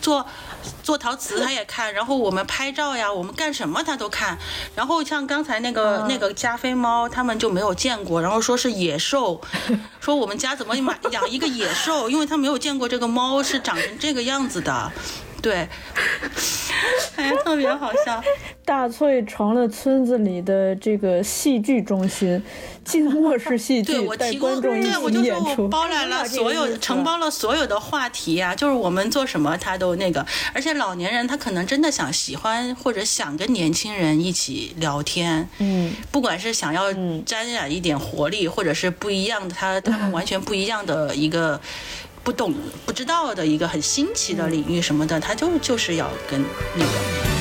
[0.02, 0.26] 做
[0.84, 1.92] 做陶瓷， 他也看。
[1.94, 4.38] 然后我们拍照呀，我们干什么他都看。
[4.76, 9.42] 然后像刚才那个、那个加菲猫，他们就没有见过，然后说是野兽，
[10.00, 14.92] 说我们家怎么买养一个野兽，因为他没有见过这个猫是长成这个样子的。
[15.42, 15.68] 对，
[17.18, 18.24] 哎呀，特别好笑。
[18.66, 22.42] 大翠成了村子里的这个戏剧中心，
[22.86, 25.68] 静默式戏剧对我带提供，观众一对我起就说我演出。
[25.68, 36.92] 包揽了所有，承包了所有的话题呀、就是我们做什么他都那个，而且老年人他可能真的想喜欢或者想跟年轻人一起聊天，嗯，不管是想要
[37.26, 41.60] 沾染一点活力，或者是不一样的，他他们完全不一样的一个。
[42.24, 42.54] 不懂、
[42.86, 46.42] 不知道的一个很新奇的领域什么的，他就就是要跟
[46.78, 47.33] 那个。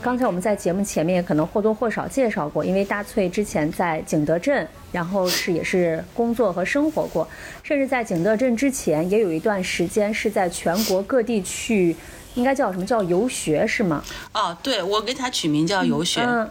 [0.00, 7.28] 刚才我们在节目前面可能或多或少介绍过，因为大翠之前在景德镇，然后是也是工作和生活过，
[7.62, 11.94] 甚至在景德镇之前也有一段时间是在全国各地去，
[12.34, 14.02] 应该叫什么叫游学是吗？
[14.32, 16.20] 哦，对，我给它取名叫游学。
[16.22, 16.48] 嗯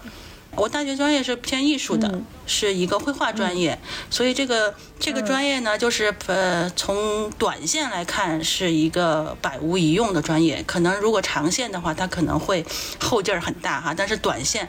[0.57, 3.77] 我大学专业是偏艺术的，是一个绘画专业，
[4.09, 10.63] 所以这个这个专业呢，就是呃，从短线来看是一个百无一用的专业。
[10.65, 12.65] 可能如果长线的话，它可能会
[12.99, 14.67] 后劲儿很大哈，但是短线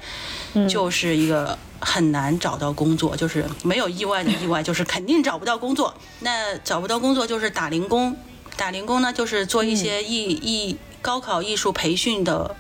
[0.69, 5.95] 就是一个很难找到工作，就是没有意外的意外， 就是肯定找不到工作。
[6.21, 8.15] 那找不到工作就是打零工，
[8.59, 12.55] 打零工呢就是做一些艺艺高考艺术培训的。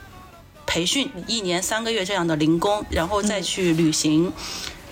[0.68, 4.30] 培训一年三个月这样的零工，然后再去旅行。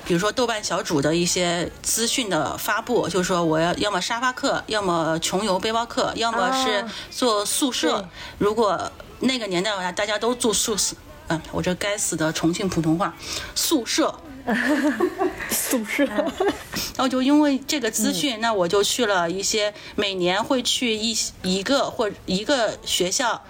[0.07, 8.09] 比如说豆瓣小组的一些资讯的发布，就是说我要要么沙发客，要么穷游背包客，要么是做宿舍。
[8.39, 10.97] 如果那个年代的话，大家都住宿舍。
[11.29, 13.15] 嗯，我这该死的重庆普通话，
[13.55, 14.19] 宿舍。
[15.51, 16.05] 宿舍，
[16.95, 23.43] 然后就因为这个资讯，那我就去了一些每年会去一一个或一个学校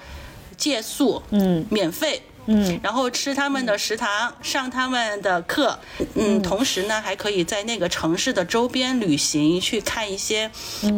[0.57, 2.23] 借宿，嗯免费。
[2.49, 5.77] 嗯然后吃他们的食堂，上他们的课，
[6.15, 10.49] 嗯，同时呢还可以在那个城市的周边旅行，去看一些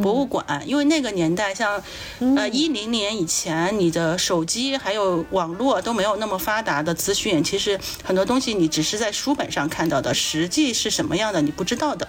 [0.03, 0.45] 博物馆。
[0.67, 1.83] 因为那个年代，像
[2.37, 12.07] 呃一零年以前，你的手机还有网络都没有那么发达的资讯，其实很多东西你只是在书本上看到的，实际是什么样的你不知道的。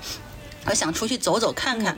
[0.65, 1.97] 我想出去走走看看，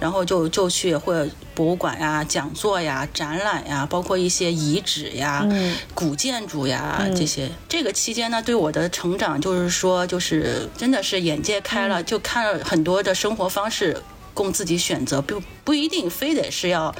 [0.00, 5.46] 然后就就去或者博物馆呀、讲座呀、展览呀，包括一些遗址呀、
[5.94, 7.48] 古建筑呀这些。
[7.68, 14.02] 这个期间呢，对我的成长就是说，就是真的是眼界开了，就看了很多的生活方式
[14.34, 16.94] 供自己选择，不不一定非得是要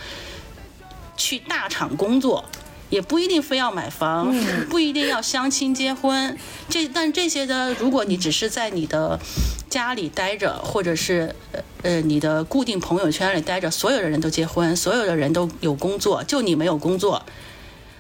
[1.17, 2.45] 去大厂工作。
[2.91, 4.35] 也不一定非要买房，
[4.71, 6.37] 不一定要相亲结婚，
[6.69, 9.19] 这但这些的，如果你只是在你的
[9.69, 17.23] 家里待着，或者是呃呃你的固定朋友圈里待着，所有的人都结婚，所有的人都有工作，就你没有工作，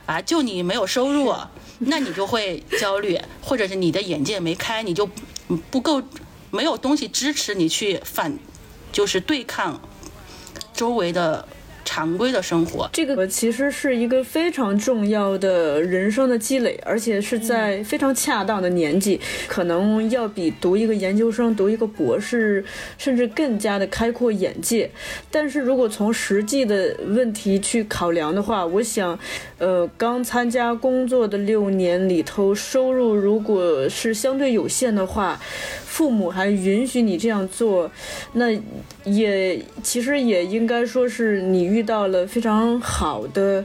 [0.07, 1.34] 啊，就你没有收入，
[1.80, 5.09] 那你就会焦虑，或者是你的眼界没开，你就
[5.70, 6.03] 不够
[6.51, 8.39] 没有东西支持你去反，
[8.91, 9.80] 就是对抗
[10.72, 11.47] 周围的
[11.85, 12.89] 常规的生活。
[12.93, 22.64] 这个其实是一个非常重要的人生的积累，而且是在非常恰当的年纪，可能要比读一个研究生、读一个博士，
[22.97, 24.91] 甚至更加的开阔眼界。
[25.31, 29.18] 但是如果从实际的问题去考量的话，我想，
[29.59, 35.41] 呃，刚参加工作的六年里头，收入如果是相对有限的话，
[35.99, 37.90] 父母还允许你这样做，
[38.34, 38.57] 那
[39.03, 43.64] 也其实也应该说是你遇到了非常好的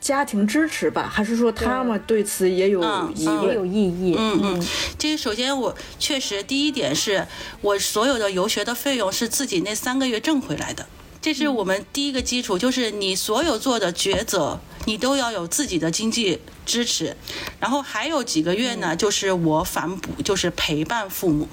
[0.00, 1.06] 家庭支持吧？
[1.12, 2.80] 还是说他们对此也有
[3.14, 3.70] 也有问？
[3.70, 4.16] 意义。
[4.18, 4.66] 嗯嗯，
[4.98, 7.26] 这首先我确实第一点是
[7.60, 10.86] 我所有的游学的费用是自己那三个月挣回来的，
[11.22, 17.16] 这是我们第一个基础，就是你所有做的抉择，你都要有自己的经济支持。
[17.60, 21.48] 然后还有几个月呢，就是我反哺，就是陪伴父母。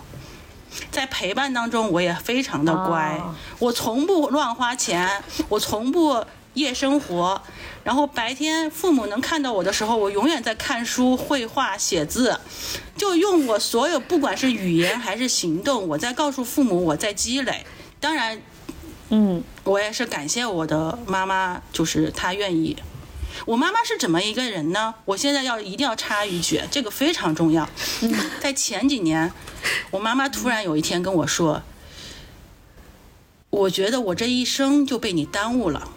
[0.89, 5.07] 在陪伴当中，我也非常的乖，哦我从不乱花钱，
[5.49, 7.39] 我从不夜生活。
[7.83, 12.39] 然后白天父母能看到我的时候，我永远在看书、绘画、写字，
[12.97, 17.65] 就用我所有不管是语言还是行动，我在告诉父母我在积累。
[17.99, 18.41] 当然，
[19.09, 22.77] 嗯我也是感谢我的妈妈，就是她愿意。
[23.45, 24.93] 我妈妈是怎么一个人呢？
[25.05, 27.67] 我现在要一定要插一句，这个非常重要。
[28.39, 29.31] 在前几年，
[29.91, 31.61] 我妈妈突然有一天跟我说
[33.49, 35.89] ：“我觉得我这一生就被你耽误了，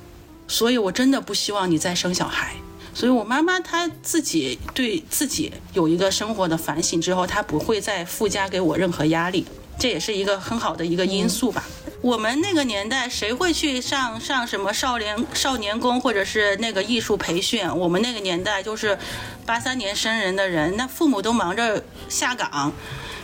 [0.46, 2.54] 所以我真的不希望你再生小孩。”
[2.94, 9.46] 所以，我妈妈她自己对自己有一个生活的反省之后，她不会再附加给我任何压力，
[9.78, 11.64] 这也是一个很好的一个因素吧。
[12.02, 17.64] 我们那个年代，谁会去上上什么少年少年宫或者是那个艺术培训？
[17.76, 18.98] 我们那个年代就是
[19.46, 22.72] 八三年生人的人，那父母都忙着下岗，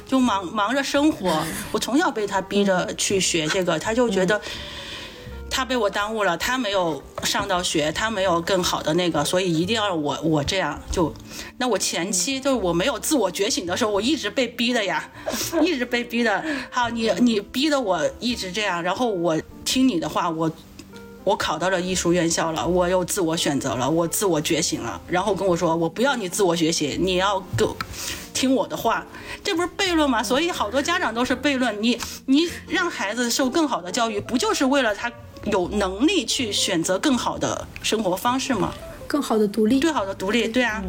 [0.07, 1.45] 就忙忙着生活。
[1.72, 4.41] 我从小被他逼着去学这个，他就觉得。
[5.51, 11.12] 他被我耽误了，他没有上到学，他没有更好的那个，所以一定要我我这样就，
[11.59, 15.11] 那我前期就是我没有自我觉醒的时候，我一直被逼的呀，
[15.62, 16.44] 一直被逼的。
[16.70, 20.51] 好，你你逼的我一直这样，然后我听你的话，我
[21.24, 27.68] 我考到了艺术院校了，我又自我选择了，我自我觉醒了，然后跟我说，我不要你自我觉醒，你要跟
[28.32, 29.05] 听我的话，
[29.42, 30.22] 这不是悖论吗？
[30.22, 31.82] 所以好多家长都是悖论。
[31.82, 35.11] 你你让孩子受更好的教育，不就是为了他
[35.51, 38.72] 有能力去选择更好的生活方式吗？
[39.07, 39.80] 更好的独立。
[39.80, 40.82] 最好的独立，对啊。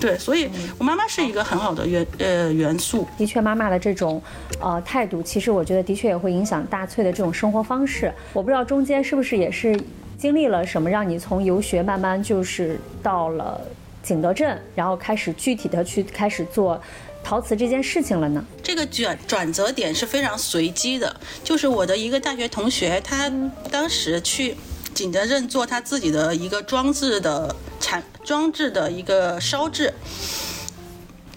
[0.00, 3.06] 对，所以我妈妈是一个很好的元呃元素。
[3.16, 4.20] 的确，妈妈的这种
[4.60, 8.12] 呃态度，其实我觉得的确也会影响大翠的这种生活方式。
[8.32, 9.78] 我不知道中间是不是也是
[10.18, 13.60] 经历了什么，让你从游学慢慢就是到了
[14.02, 16.80] 景德镇，然后开始具体的去开始做
[17.24, 18.44] 陶瓷这件事情了呢？
[18.62, 23.30] 这个转转折点是非常随机的，就是我的一个大学同学，他
[23.70, 24.56] 当时去
[24.92, 29.92] 景德镇做他自己的一个装置的产装置的一个烧制，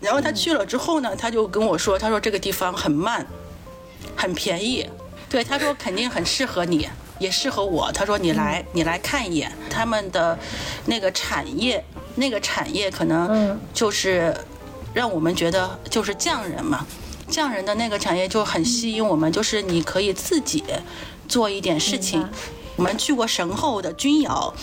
[0.01, 3.25] 然后他去了之后呢，他就跟我说，他说这个地方很慢，
[4.15, 4.89] 很便宜，
[5.29, 6.89] 对，他说肯定很适合你。
[7.17, 10.37] 也适合我，他说你来，你来看一眼他们的
[10.85, 11.81] 那个产业，
[12.15, 14.35] 那个产业可能就是
[14.95, 16.87] 让我们觉得就是匠人嘛，
[17.29, 20.63] 匠人的那个产业就很吸引我们，就是你可以自己
[21.27, 22.25] 做一点事情。
[22.77, 24.53] 我们去过神后的钧窑，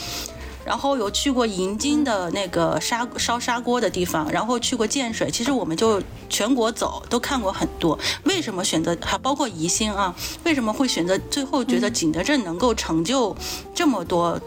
[0.64, 5.30] 然后有去过银金的那个砂烧砂锅的地方，然后去过建水。
[5.30, 7.98] 其实我们就全国走，都看过很多。
[8.24, 10.14] 为什么选择还包括宜兴啊？
[10.44, 13.36] 为什么会选择最后觉得景德镇能够成就
[13.74, 14.40] 这么多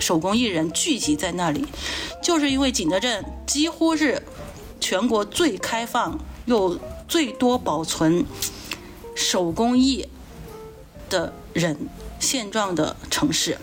[0.00, 1.64] 手工艺人聚集在那里？
[2.20, 4.20] 就是因为景德镇几乎是
[4.84, 6.78] 全国最开放又
[7.08, 8.22] 最多保存
[9.14, 10.06] 手工艺
[11.08, 11.88] 的人
[12.20, 13.56] 现状的城市。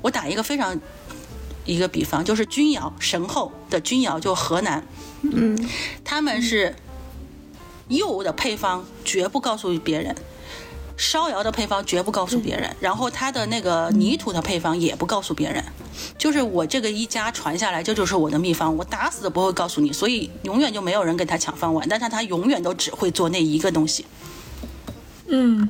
[0.00, 0.80] 我打一个非常
[1.66, 4.82] 一个比方，就是钧窑神后的钧窑，就河南，
[5.20, 5.68] 嗯，
[6.02, 6.74] 他们是
[7.88, 10.16] 釉的配方绝不告诉别人，
[10.96, 15.64] 烧窑的配方绝不告诉别人，然后它的那个泥土的配方也不告诉别人，
[16.16, 24.04] 就是我这个一家传下来，这就是我的秘方，我打死都不会告诉你，所以永远就没有人跟他抢饭碗，但是他永远都只会做那一个东西，
[25.26, 25.68] 嗯，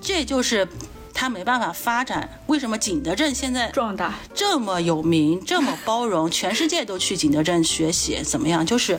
[0.00, 0.68] 这就是。
[1.14, 4.18] 他没办法发展，为什么景德镇现在壮大。
[4.34, 8.64] 这么有名，这么包容，全世界都去景德镇学习，怎么样？
[8.64, 8.98] 就是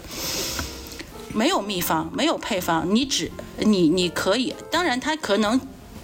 [1.34, 5.60] 没有秘方，没有配方，你只你你可以，当然他可能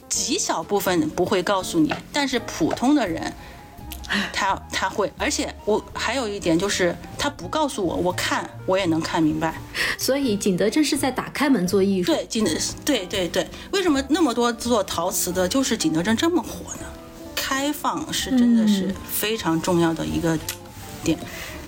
[0.09, 3.34] 极小部分不会告诉你，但是普通的人。
[4.34, 9.53] 他他会，而且我还有一点就是，他不告诉我，我看我也能看明白。
[9.99, 12.11] 所以景德镇是在打开门做艺术。
[12.11, 12.49] 对，景德
[12.84, 16.88] 对对对，为什么那么多做陶瓷的，就是景德镇这么火呢？
[17.36, 20.36] 开放是真的是非常重要的一个
[21.03, 21.15] 点。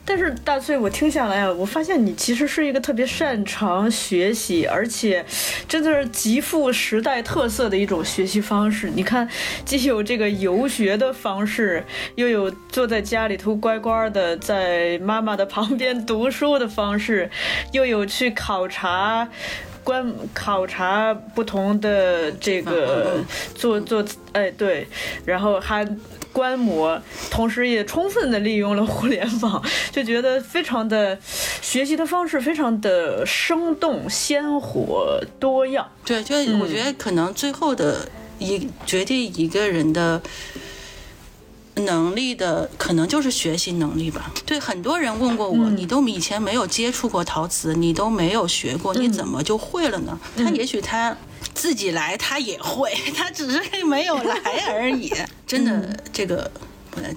[0.04, 5.26] 但是大翠，我听下来啊，我发现你其实是一个特别擅长学习，而且
[5.68, 8.90] 真的是极富时代特色的一种学习方式。
[8.94, 9.30] 你看，
[9.64, 11.84] 既有这个游学的方式，
[12.16, 17.30] 又有坐在家里头乖乖的在妈妈的旁边读书的方式，
[17.72, 19.30] 又有去考察。
[19.84, 23.18] 观考察不同的这个
[23.56, 24.88] 做做哎对，
[25.26, 25.84] 然后还
[26.32, 31.18] 观摩，同时也充分的利用了互联网， 就觉得非常的
[31.62, 35.88] 学习的方式非常的生动、鲜活、多样。
[36.06, 38.10] 对，就我觉得可能最后的
[38.40, 40.22] 一决定一个人的。
[41.86, 44.30] 能力的可能就是学习能力吧。
[44.46, 50.20] 对，很多人问过我，你都以前没有接触过陶瓷，你都没有学过，你怎么就会了呢？
[50.36, 51.16] 他也许他
[51.54, 54.36] 自己来，他也会， 他只是没有来
[54.70, 55.12] 而已。
[55.48, 56.50] 真的，这个。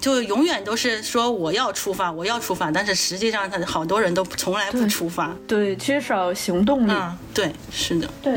[0.01, 6.93] 就永远都是说我要出发，我要出发，但是实际上他好多人都从来不出发，对，缺少行动力。
[6.93, 8.33] 嗯，对，是的，对，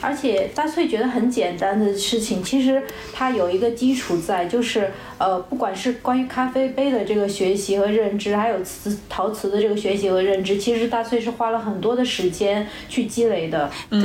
[0.00, 2.82] 而且大翠觉得很简单的事情，其实
[3.12, 13.70] 它有一个基础在，就是呃，不管是关于咖啡杯的这个学习和认知，还有瓷陶瓷的这个学习和认知，其实大翠是花了很多的时间去积累的。
[13.90, 14.00] 对，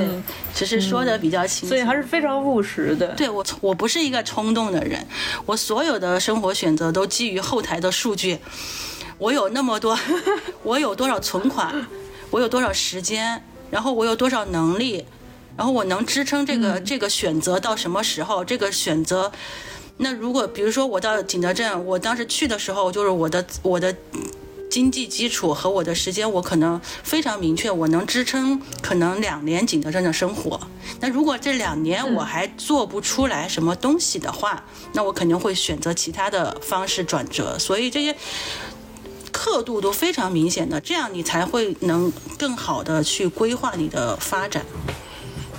[0.53, 3.07] 只是说的比较清，所以还是非常务实的。
[3.09, 5.05] 对我，我不是一个冲动的人，
[5.45, 6.91] 我所有的生活选择。
[6.91, 8.37] 都基于后台的数据，
[9.17, 9.97] 我有那么多，
[10.63, 11.87] 我有多少存款，
[12.29, 13.41] 我有多少时间，
[13.71, 15.05] 然后我有多少能力，
[15.55, 18.43] 然后我能支撑这个这个选择到什么时候？
[18.43, 19.31] 这个选择，
[19.97, 23.95] 那如果比如说我到景德镇，我当时去的时候，就是我的我的。
[24.69, 30.59] 经济基础和我的时间，我可能非常明确，我能支撑可能两年景德镇的生活。
[30.99, 37.55] 那如果这两年我还做不出来什么东西的话，那我肯定会选择其他的方式转折。
[37.59, 38.15] 所以这些
[39.31, 44.65] 刻度都非常明显的，这样你才会能更好的去规划你的发展。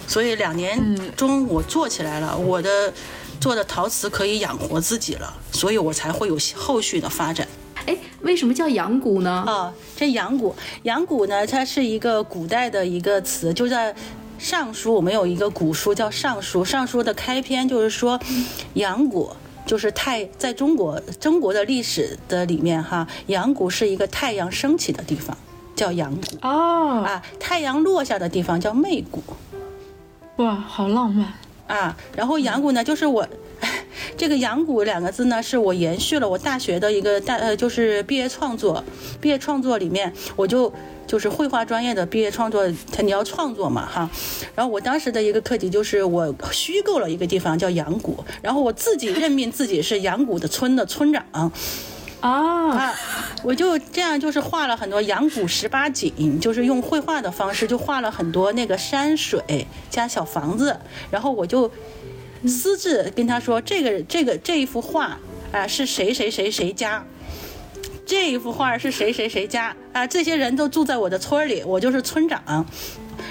[0.08, 2.92] 所以两年中我做起来了，我的
[3.44, 7.46] 做的陶瓷可以养活自己了，所以我才会有后续的发展。
[7.84, 9.44] 哎，为什么叫阳谷呢？
[9.46, 13.92] 啊，这阳谷，阳谷呢，它是一个古代的一个词，就在
[14.38, 18.18] 《尚书》，我们有一个古书叫《尚书》，《尚书》的开篇就是说，
[18.72, 19.30] 阳谷
[19.66, 25.36] 就是太，在中国中国的历史的里面哈，阳谷是一个太阳升起的地方。
[25.76, 29.22] 叫阳谷哦啊，太阳落下的地方叫媚谷
[30.36, 31.34] 哇，好浪漫。
[31.66, 31.96] 啊。
[32.16, 33.26] 然后阳谷呢，就是我。
[34.18, 38.84] 这个“阳谷”两个字呢，是我延续了我大学的一个大呃，就是毕业创作。
[39.20, 40.70] 毕业创作里面，我就
[41.06, 44.10] 就是绘画专业的毕业创作，它你要创作嘛哈。
[44.54, 51.24] 然后我当时的一个课题就是我虚构了一个地方叫阳谷，然后我自己任命自己是阳谷的村的村长
[52.28, 52.94] 啊，啊，
[53.44, 60.78] 我就这样就是画了很多阳谷十八景，就是用绘画的方式就画了很多那个山水加小房子，
[61.10, 61.70] 然后我就。
[62.46, 65.18] 私自跟他说：“这个这个这一幅画
[65.50, 67.02] 啊，是谁谁谁谁家？
[68.04, 70.06] 这一幅画是谁谁谁家啊？
[70.06, 72.66] 这些人都住在我的村里，我就是村长。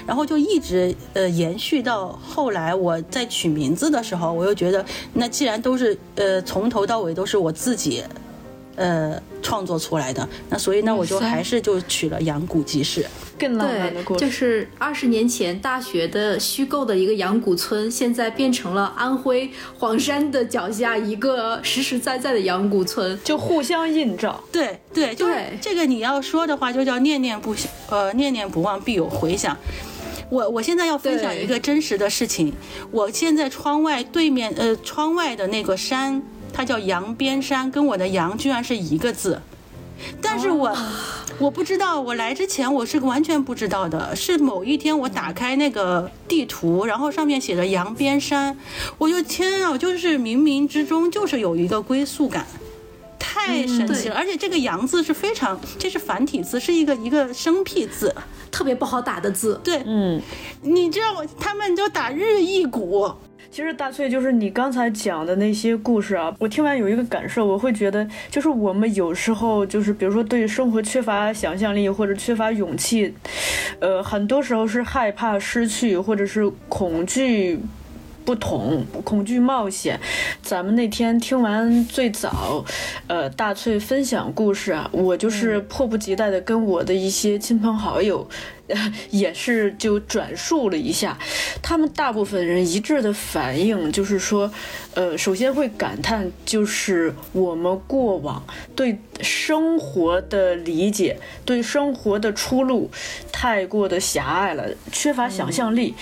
[0.04, 8.02] 然后就一直呃延续到后来，我在取名字的时候，我又觉得，那既然都是呃从头到尾都是我自己。”
[8.76, 13.06] 呃，创作出来的那，所以呢，我就还是就取了阳谷集市，
[13.38, 14.20] 更浪漫的故事。
[14.20, 19.48] 就是二十年前大学的虚构的一个阳谷村，现在变成了安徽
[19.78, 24.42] 黄山的脚下一个实实在在的阳谷村，就互相映照。
[24.50, 27.54] 对对，就是这个你要说的话，就叫念念不
[27.90, 29.56] 呃念念不忘必有回响。
[30.30, 32.52] 我我现在要分享一个真实的事情，
[32.90, 36.20] 我现在窗外对面呃窗外的那个山。
[36.56, 39.42] 它叫羊边山，跟我的羊居然是一个字，
[40.22, 40.74] 但是我
[41.40, 48.56] 我不知道，我来之前我是完全不知道的，是某一天我打开那个地图，然后上面写着羊边山，
[48.98, 52.46] 我就天啊，就是冥冥之中就是有一个归宿感，
[53.18, 58.14] 太神奇了，而且这个羊字是非常，这是繁体字，是一个一个生僻字，
[58.52, 60.22] 特别不好打的字，对，嗯，
[60.62, 63.12] 你知道他们就打日意谷。
[63.54, 73.14] 其实大翠就是你刚才讲的那些故事啊，我听完有一个感受，我会觉得，就是我们有时候就是，比如说对生活缺乏想象力或者缺乏勇气，
[73.78, 77.60] 呃，很多时候是害怕失去或者是恐惧。
[78.24, 80.00] 不同，恐惧冒险。
[80.40, 82.64] 咱们那天听完最早，
[83.06, 88.26] 呃，大翠分享故事啊，我就是迫不及待的跟我的一些亲朋好友，
[89.10, 91.18] 也是就转述了一下。
[91.62, 94.50] 他们大部分人一致的反应就是说，
[94.94, 98.44] 呃，首先会感叹，就是我们过往
[98.74, 102.90] 对生活的理解，对生活的出路
[103.32, 105.94] 太过的狭隘了，缺乏想象力。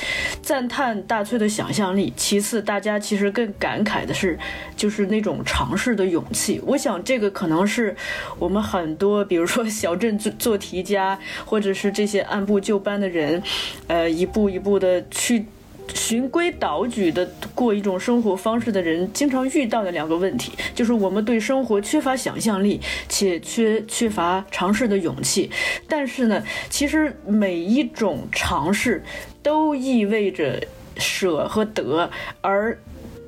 [0.42, 2.12] 赞叹大翠的想象力。
[2.16, 4.38] 其次，大家其实更感慨的是，
[4.76, 6.60] 就是那种尝试的勇气。
[6.66, 7.96] 我想，这个可能是
[8.38, 13.42] 我们很多，比如说小镇做做题家，或者是这些按部就班的人，
[13.86, 15.44] 呃，一步一步的去
[15.94, 25.50] 循规蹈矩的过一种生活方式的人，经常遇到的两个问题，就是我们对生活缺乏想象力，且缺缺乏尝试的勇气。
[25.88, 29.02] 但是呢，其实每一种尝试
[29.42, 30.62] 都意味着。
[30.98, 32.10] 舍和得，
[32.42, 32.78] 而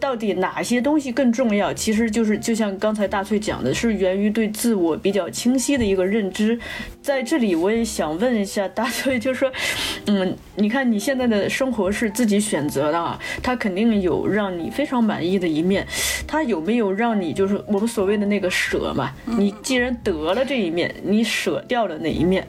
[0.04, 1.72] 到底哪些东西更重要？
[1.72, 6.60] 其实就是就像刚才大翠讲的，是源于对自我比较清晰的一个认知。
[7.00, 9.50] 在这里，我也想问一下大翠，就是说，
[10.04, 15.86] 嗯，你看你现在的生活是自己选择的啊，它肯定有让你非常满意的一面，
[16.26, 19.10] 它有没有让你就是我们所谓的那个舍嘛？
[19.24, 22.46] 你既然得了这一面，你舍掉了哪一面？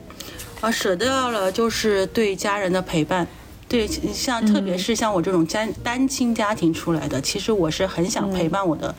[0.60, 3.26] 啊，舍掉了就是对家人的陪伴。
[3.68, 8.94] 对，像特别是像我这种单单亲家庭出来的，其实我是很想陪伴我的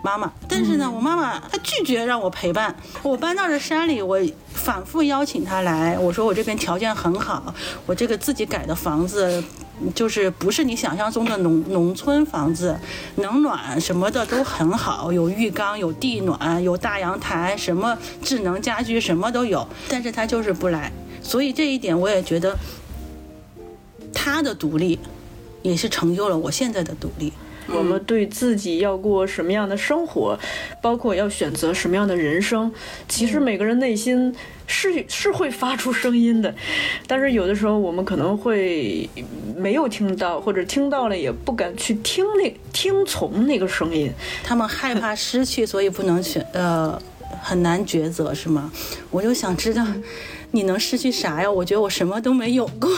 [0.00, 2.74] 妈妈，但是呢，我妈妈她拒绝让我陪伴。
[3.02, 4.18] 我搬到这山里，我
[4.52, 7.52] 反复邀请她来，我说我这边条件很好，
[7.84, 9.42] 我这个自己改的房子，
[9.92, 12.78] 就是不是你想象中的农农村房子，
[13.16, 20.92] 能暖什么的都很好，有浴缸，有地暖，有大阳台，什么智能家居什么都有，但是她就是不来，
[21.22, 22.56] 所以这一点我也觉得。
[24.12, 24.98] 他的独立，
[25.62, 27.32] 也是成就了我现在的独立。
[27.68, 30.36] 我们对自己要过什么样的生活，
[30.82, 32.70] 包括要选择什么样的人生，
[33.08, 34.34] 其实每个人内心
[34.66, 36.52] 是是会发出声音的，
[37.06, 39.08] 但是有的时候我们可能会
[39.56, 44.10] 没有听到，或者听到了也不敢去听那听从那个声音。
[44.42, 47.00] 他们害怕失去，所以不能选，呃，
[47.40, 48.72] 很难抉择，是吗？
[49.12, 49.86] 我就想知道，
[50.50, 51.50] 你能失去啥呀？
[51.50, 52.90] 我觉得我什么都没有过。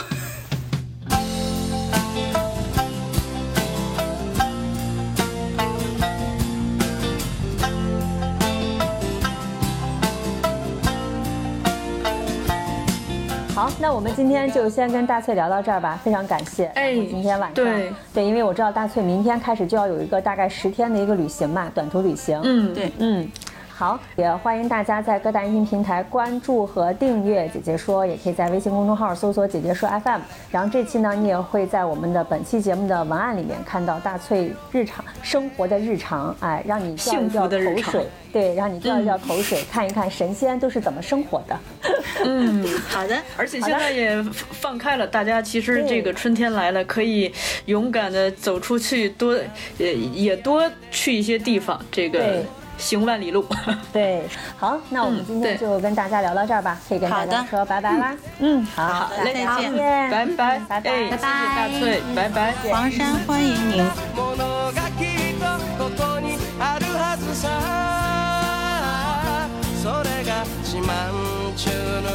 [13.87, 16.65] 那我们今天就先跟大翠聊到这儿吧，非常感谢。
[16.73, 22.41] 哎，今天晚上对对，因为我知道大翠明天开始就要有一个大概十天的一个旅行嘛，短途旅行。
[22.43, 23.29] 嗯，对，嗯。
[23.77, 30.21] 好，也欢迎大家在各大音频平台关注和订阅“姐姐说”，也可以在微信公众号搜索“姐姐说 FM”。
[30.49, 41.59] 然后这期呢，你也会在我们的本期节目的文案里面看到大翠日常生活的日常，哎，让你掉一幸掉口水，对，让你掉一掉口水，看一看神仙都是怎么生活的。
[42.23, 47.29] 嗯，好的，而且现在也放开了，大家其实这个春天来了，可以
[47.65, 49.37] 勇敢的走出去，多
[49.77, 52.45] 也也多去一些地方，这个对
[52.78, 53.44] 行万里路。
[53.92, 58.14] 对，好，那我们嗯今天对就跟大家聊到这儿吧，可以跟大好的家说拜拜啦。
[58.38, 62.54] 嗯，好，好嘞大家再见见拜拜，拜拜哎，谢谢大翠，拜拜。
[62.70, 63.84] 黄山欢迎您。
[64.14, 65.44] ものがきっと
[65.78, 67.48] ここにあるはずさ
[69.82, 71.12] それが四万
[71.56, 71.70] 十
[72.02, 72.08] の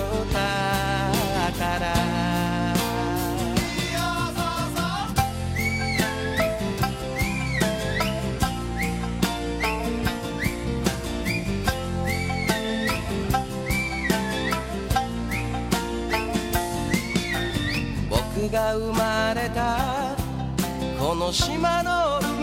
[1.52, 2.09] 宝
[18.49, 20.17] が生まれた。
[20.99, 22.40] この島の海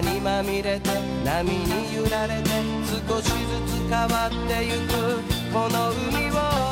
[0.00, 0.90] にまみれて
[1.24, 2.50] 波に揺られて
[3.08, 6.63] 少しずつ変わってゆくこの海を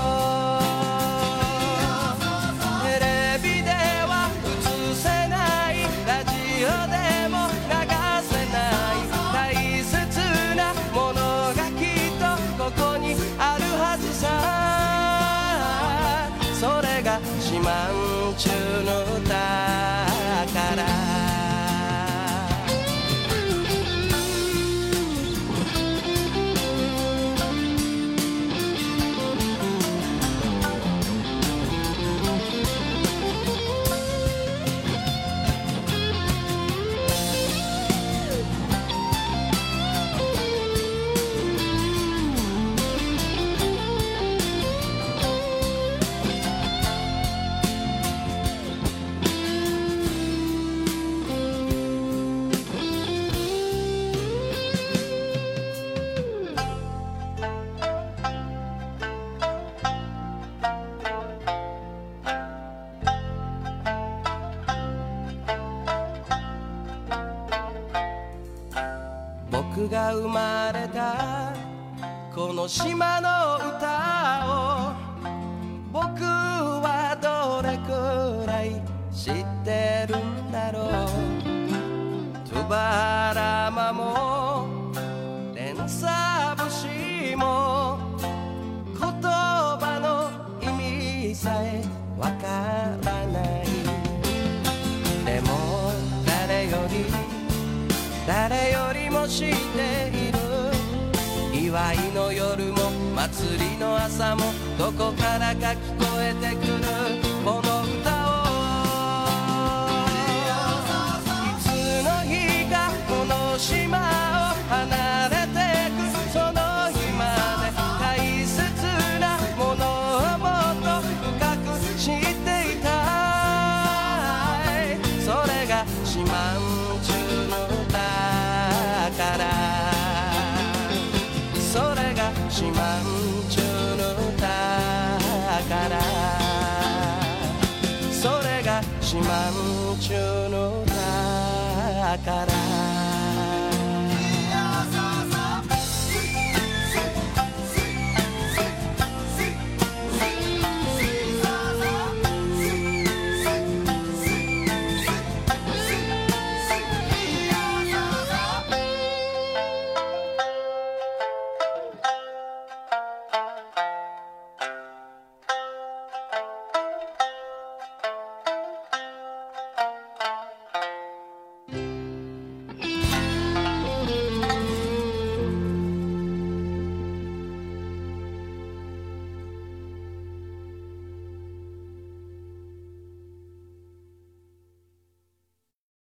[104.78, 107.01] どこからか聞こえてくる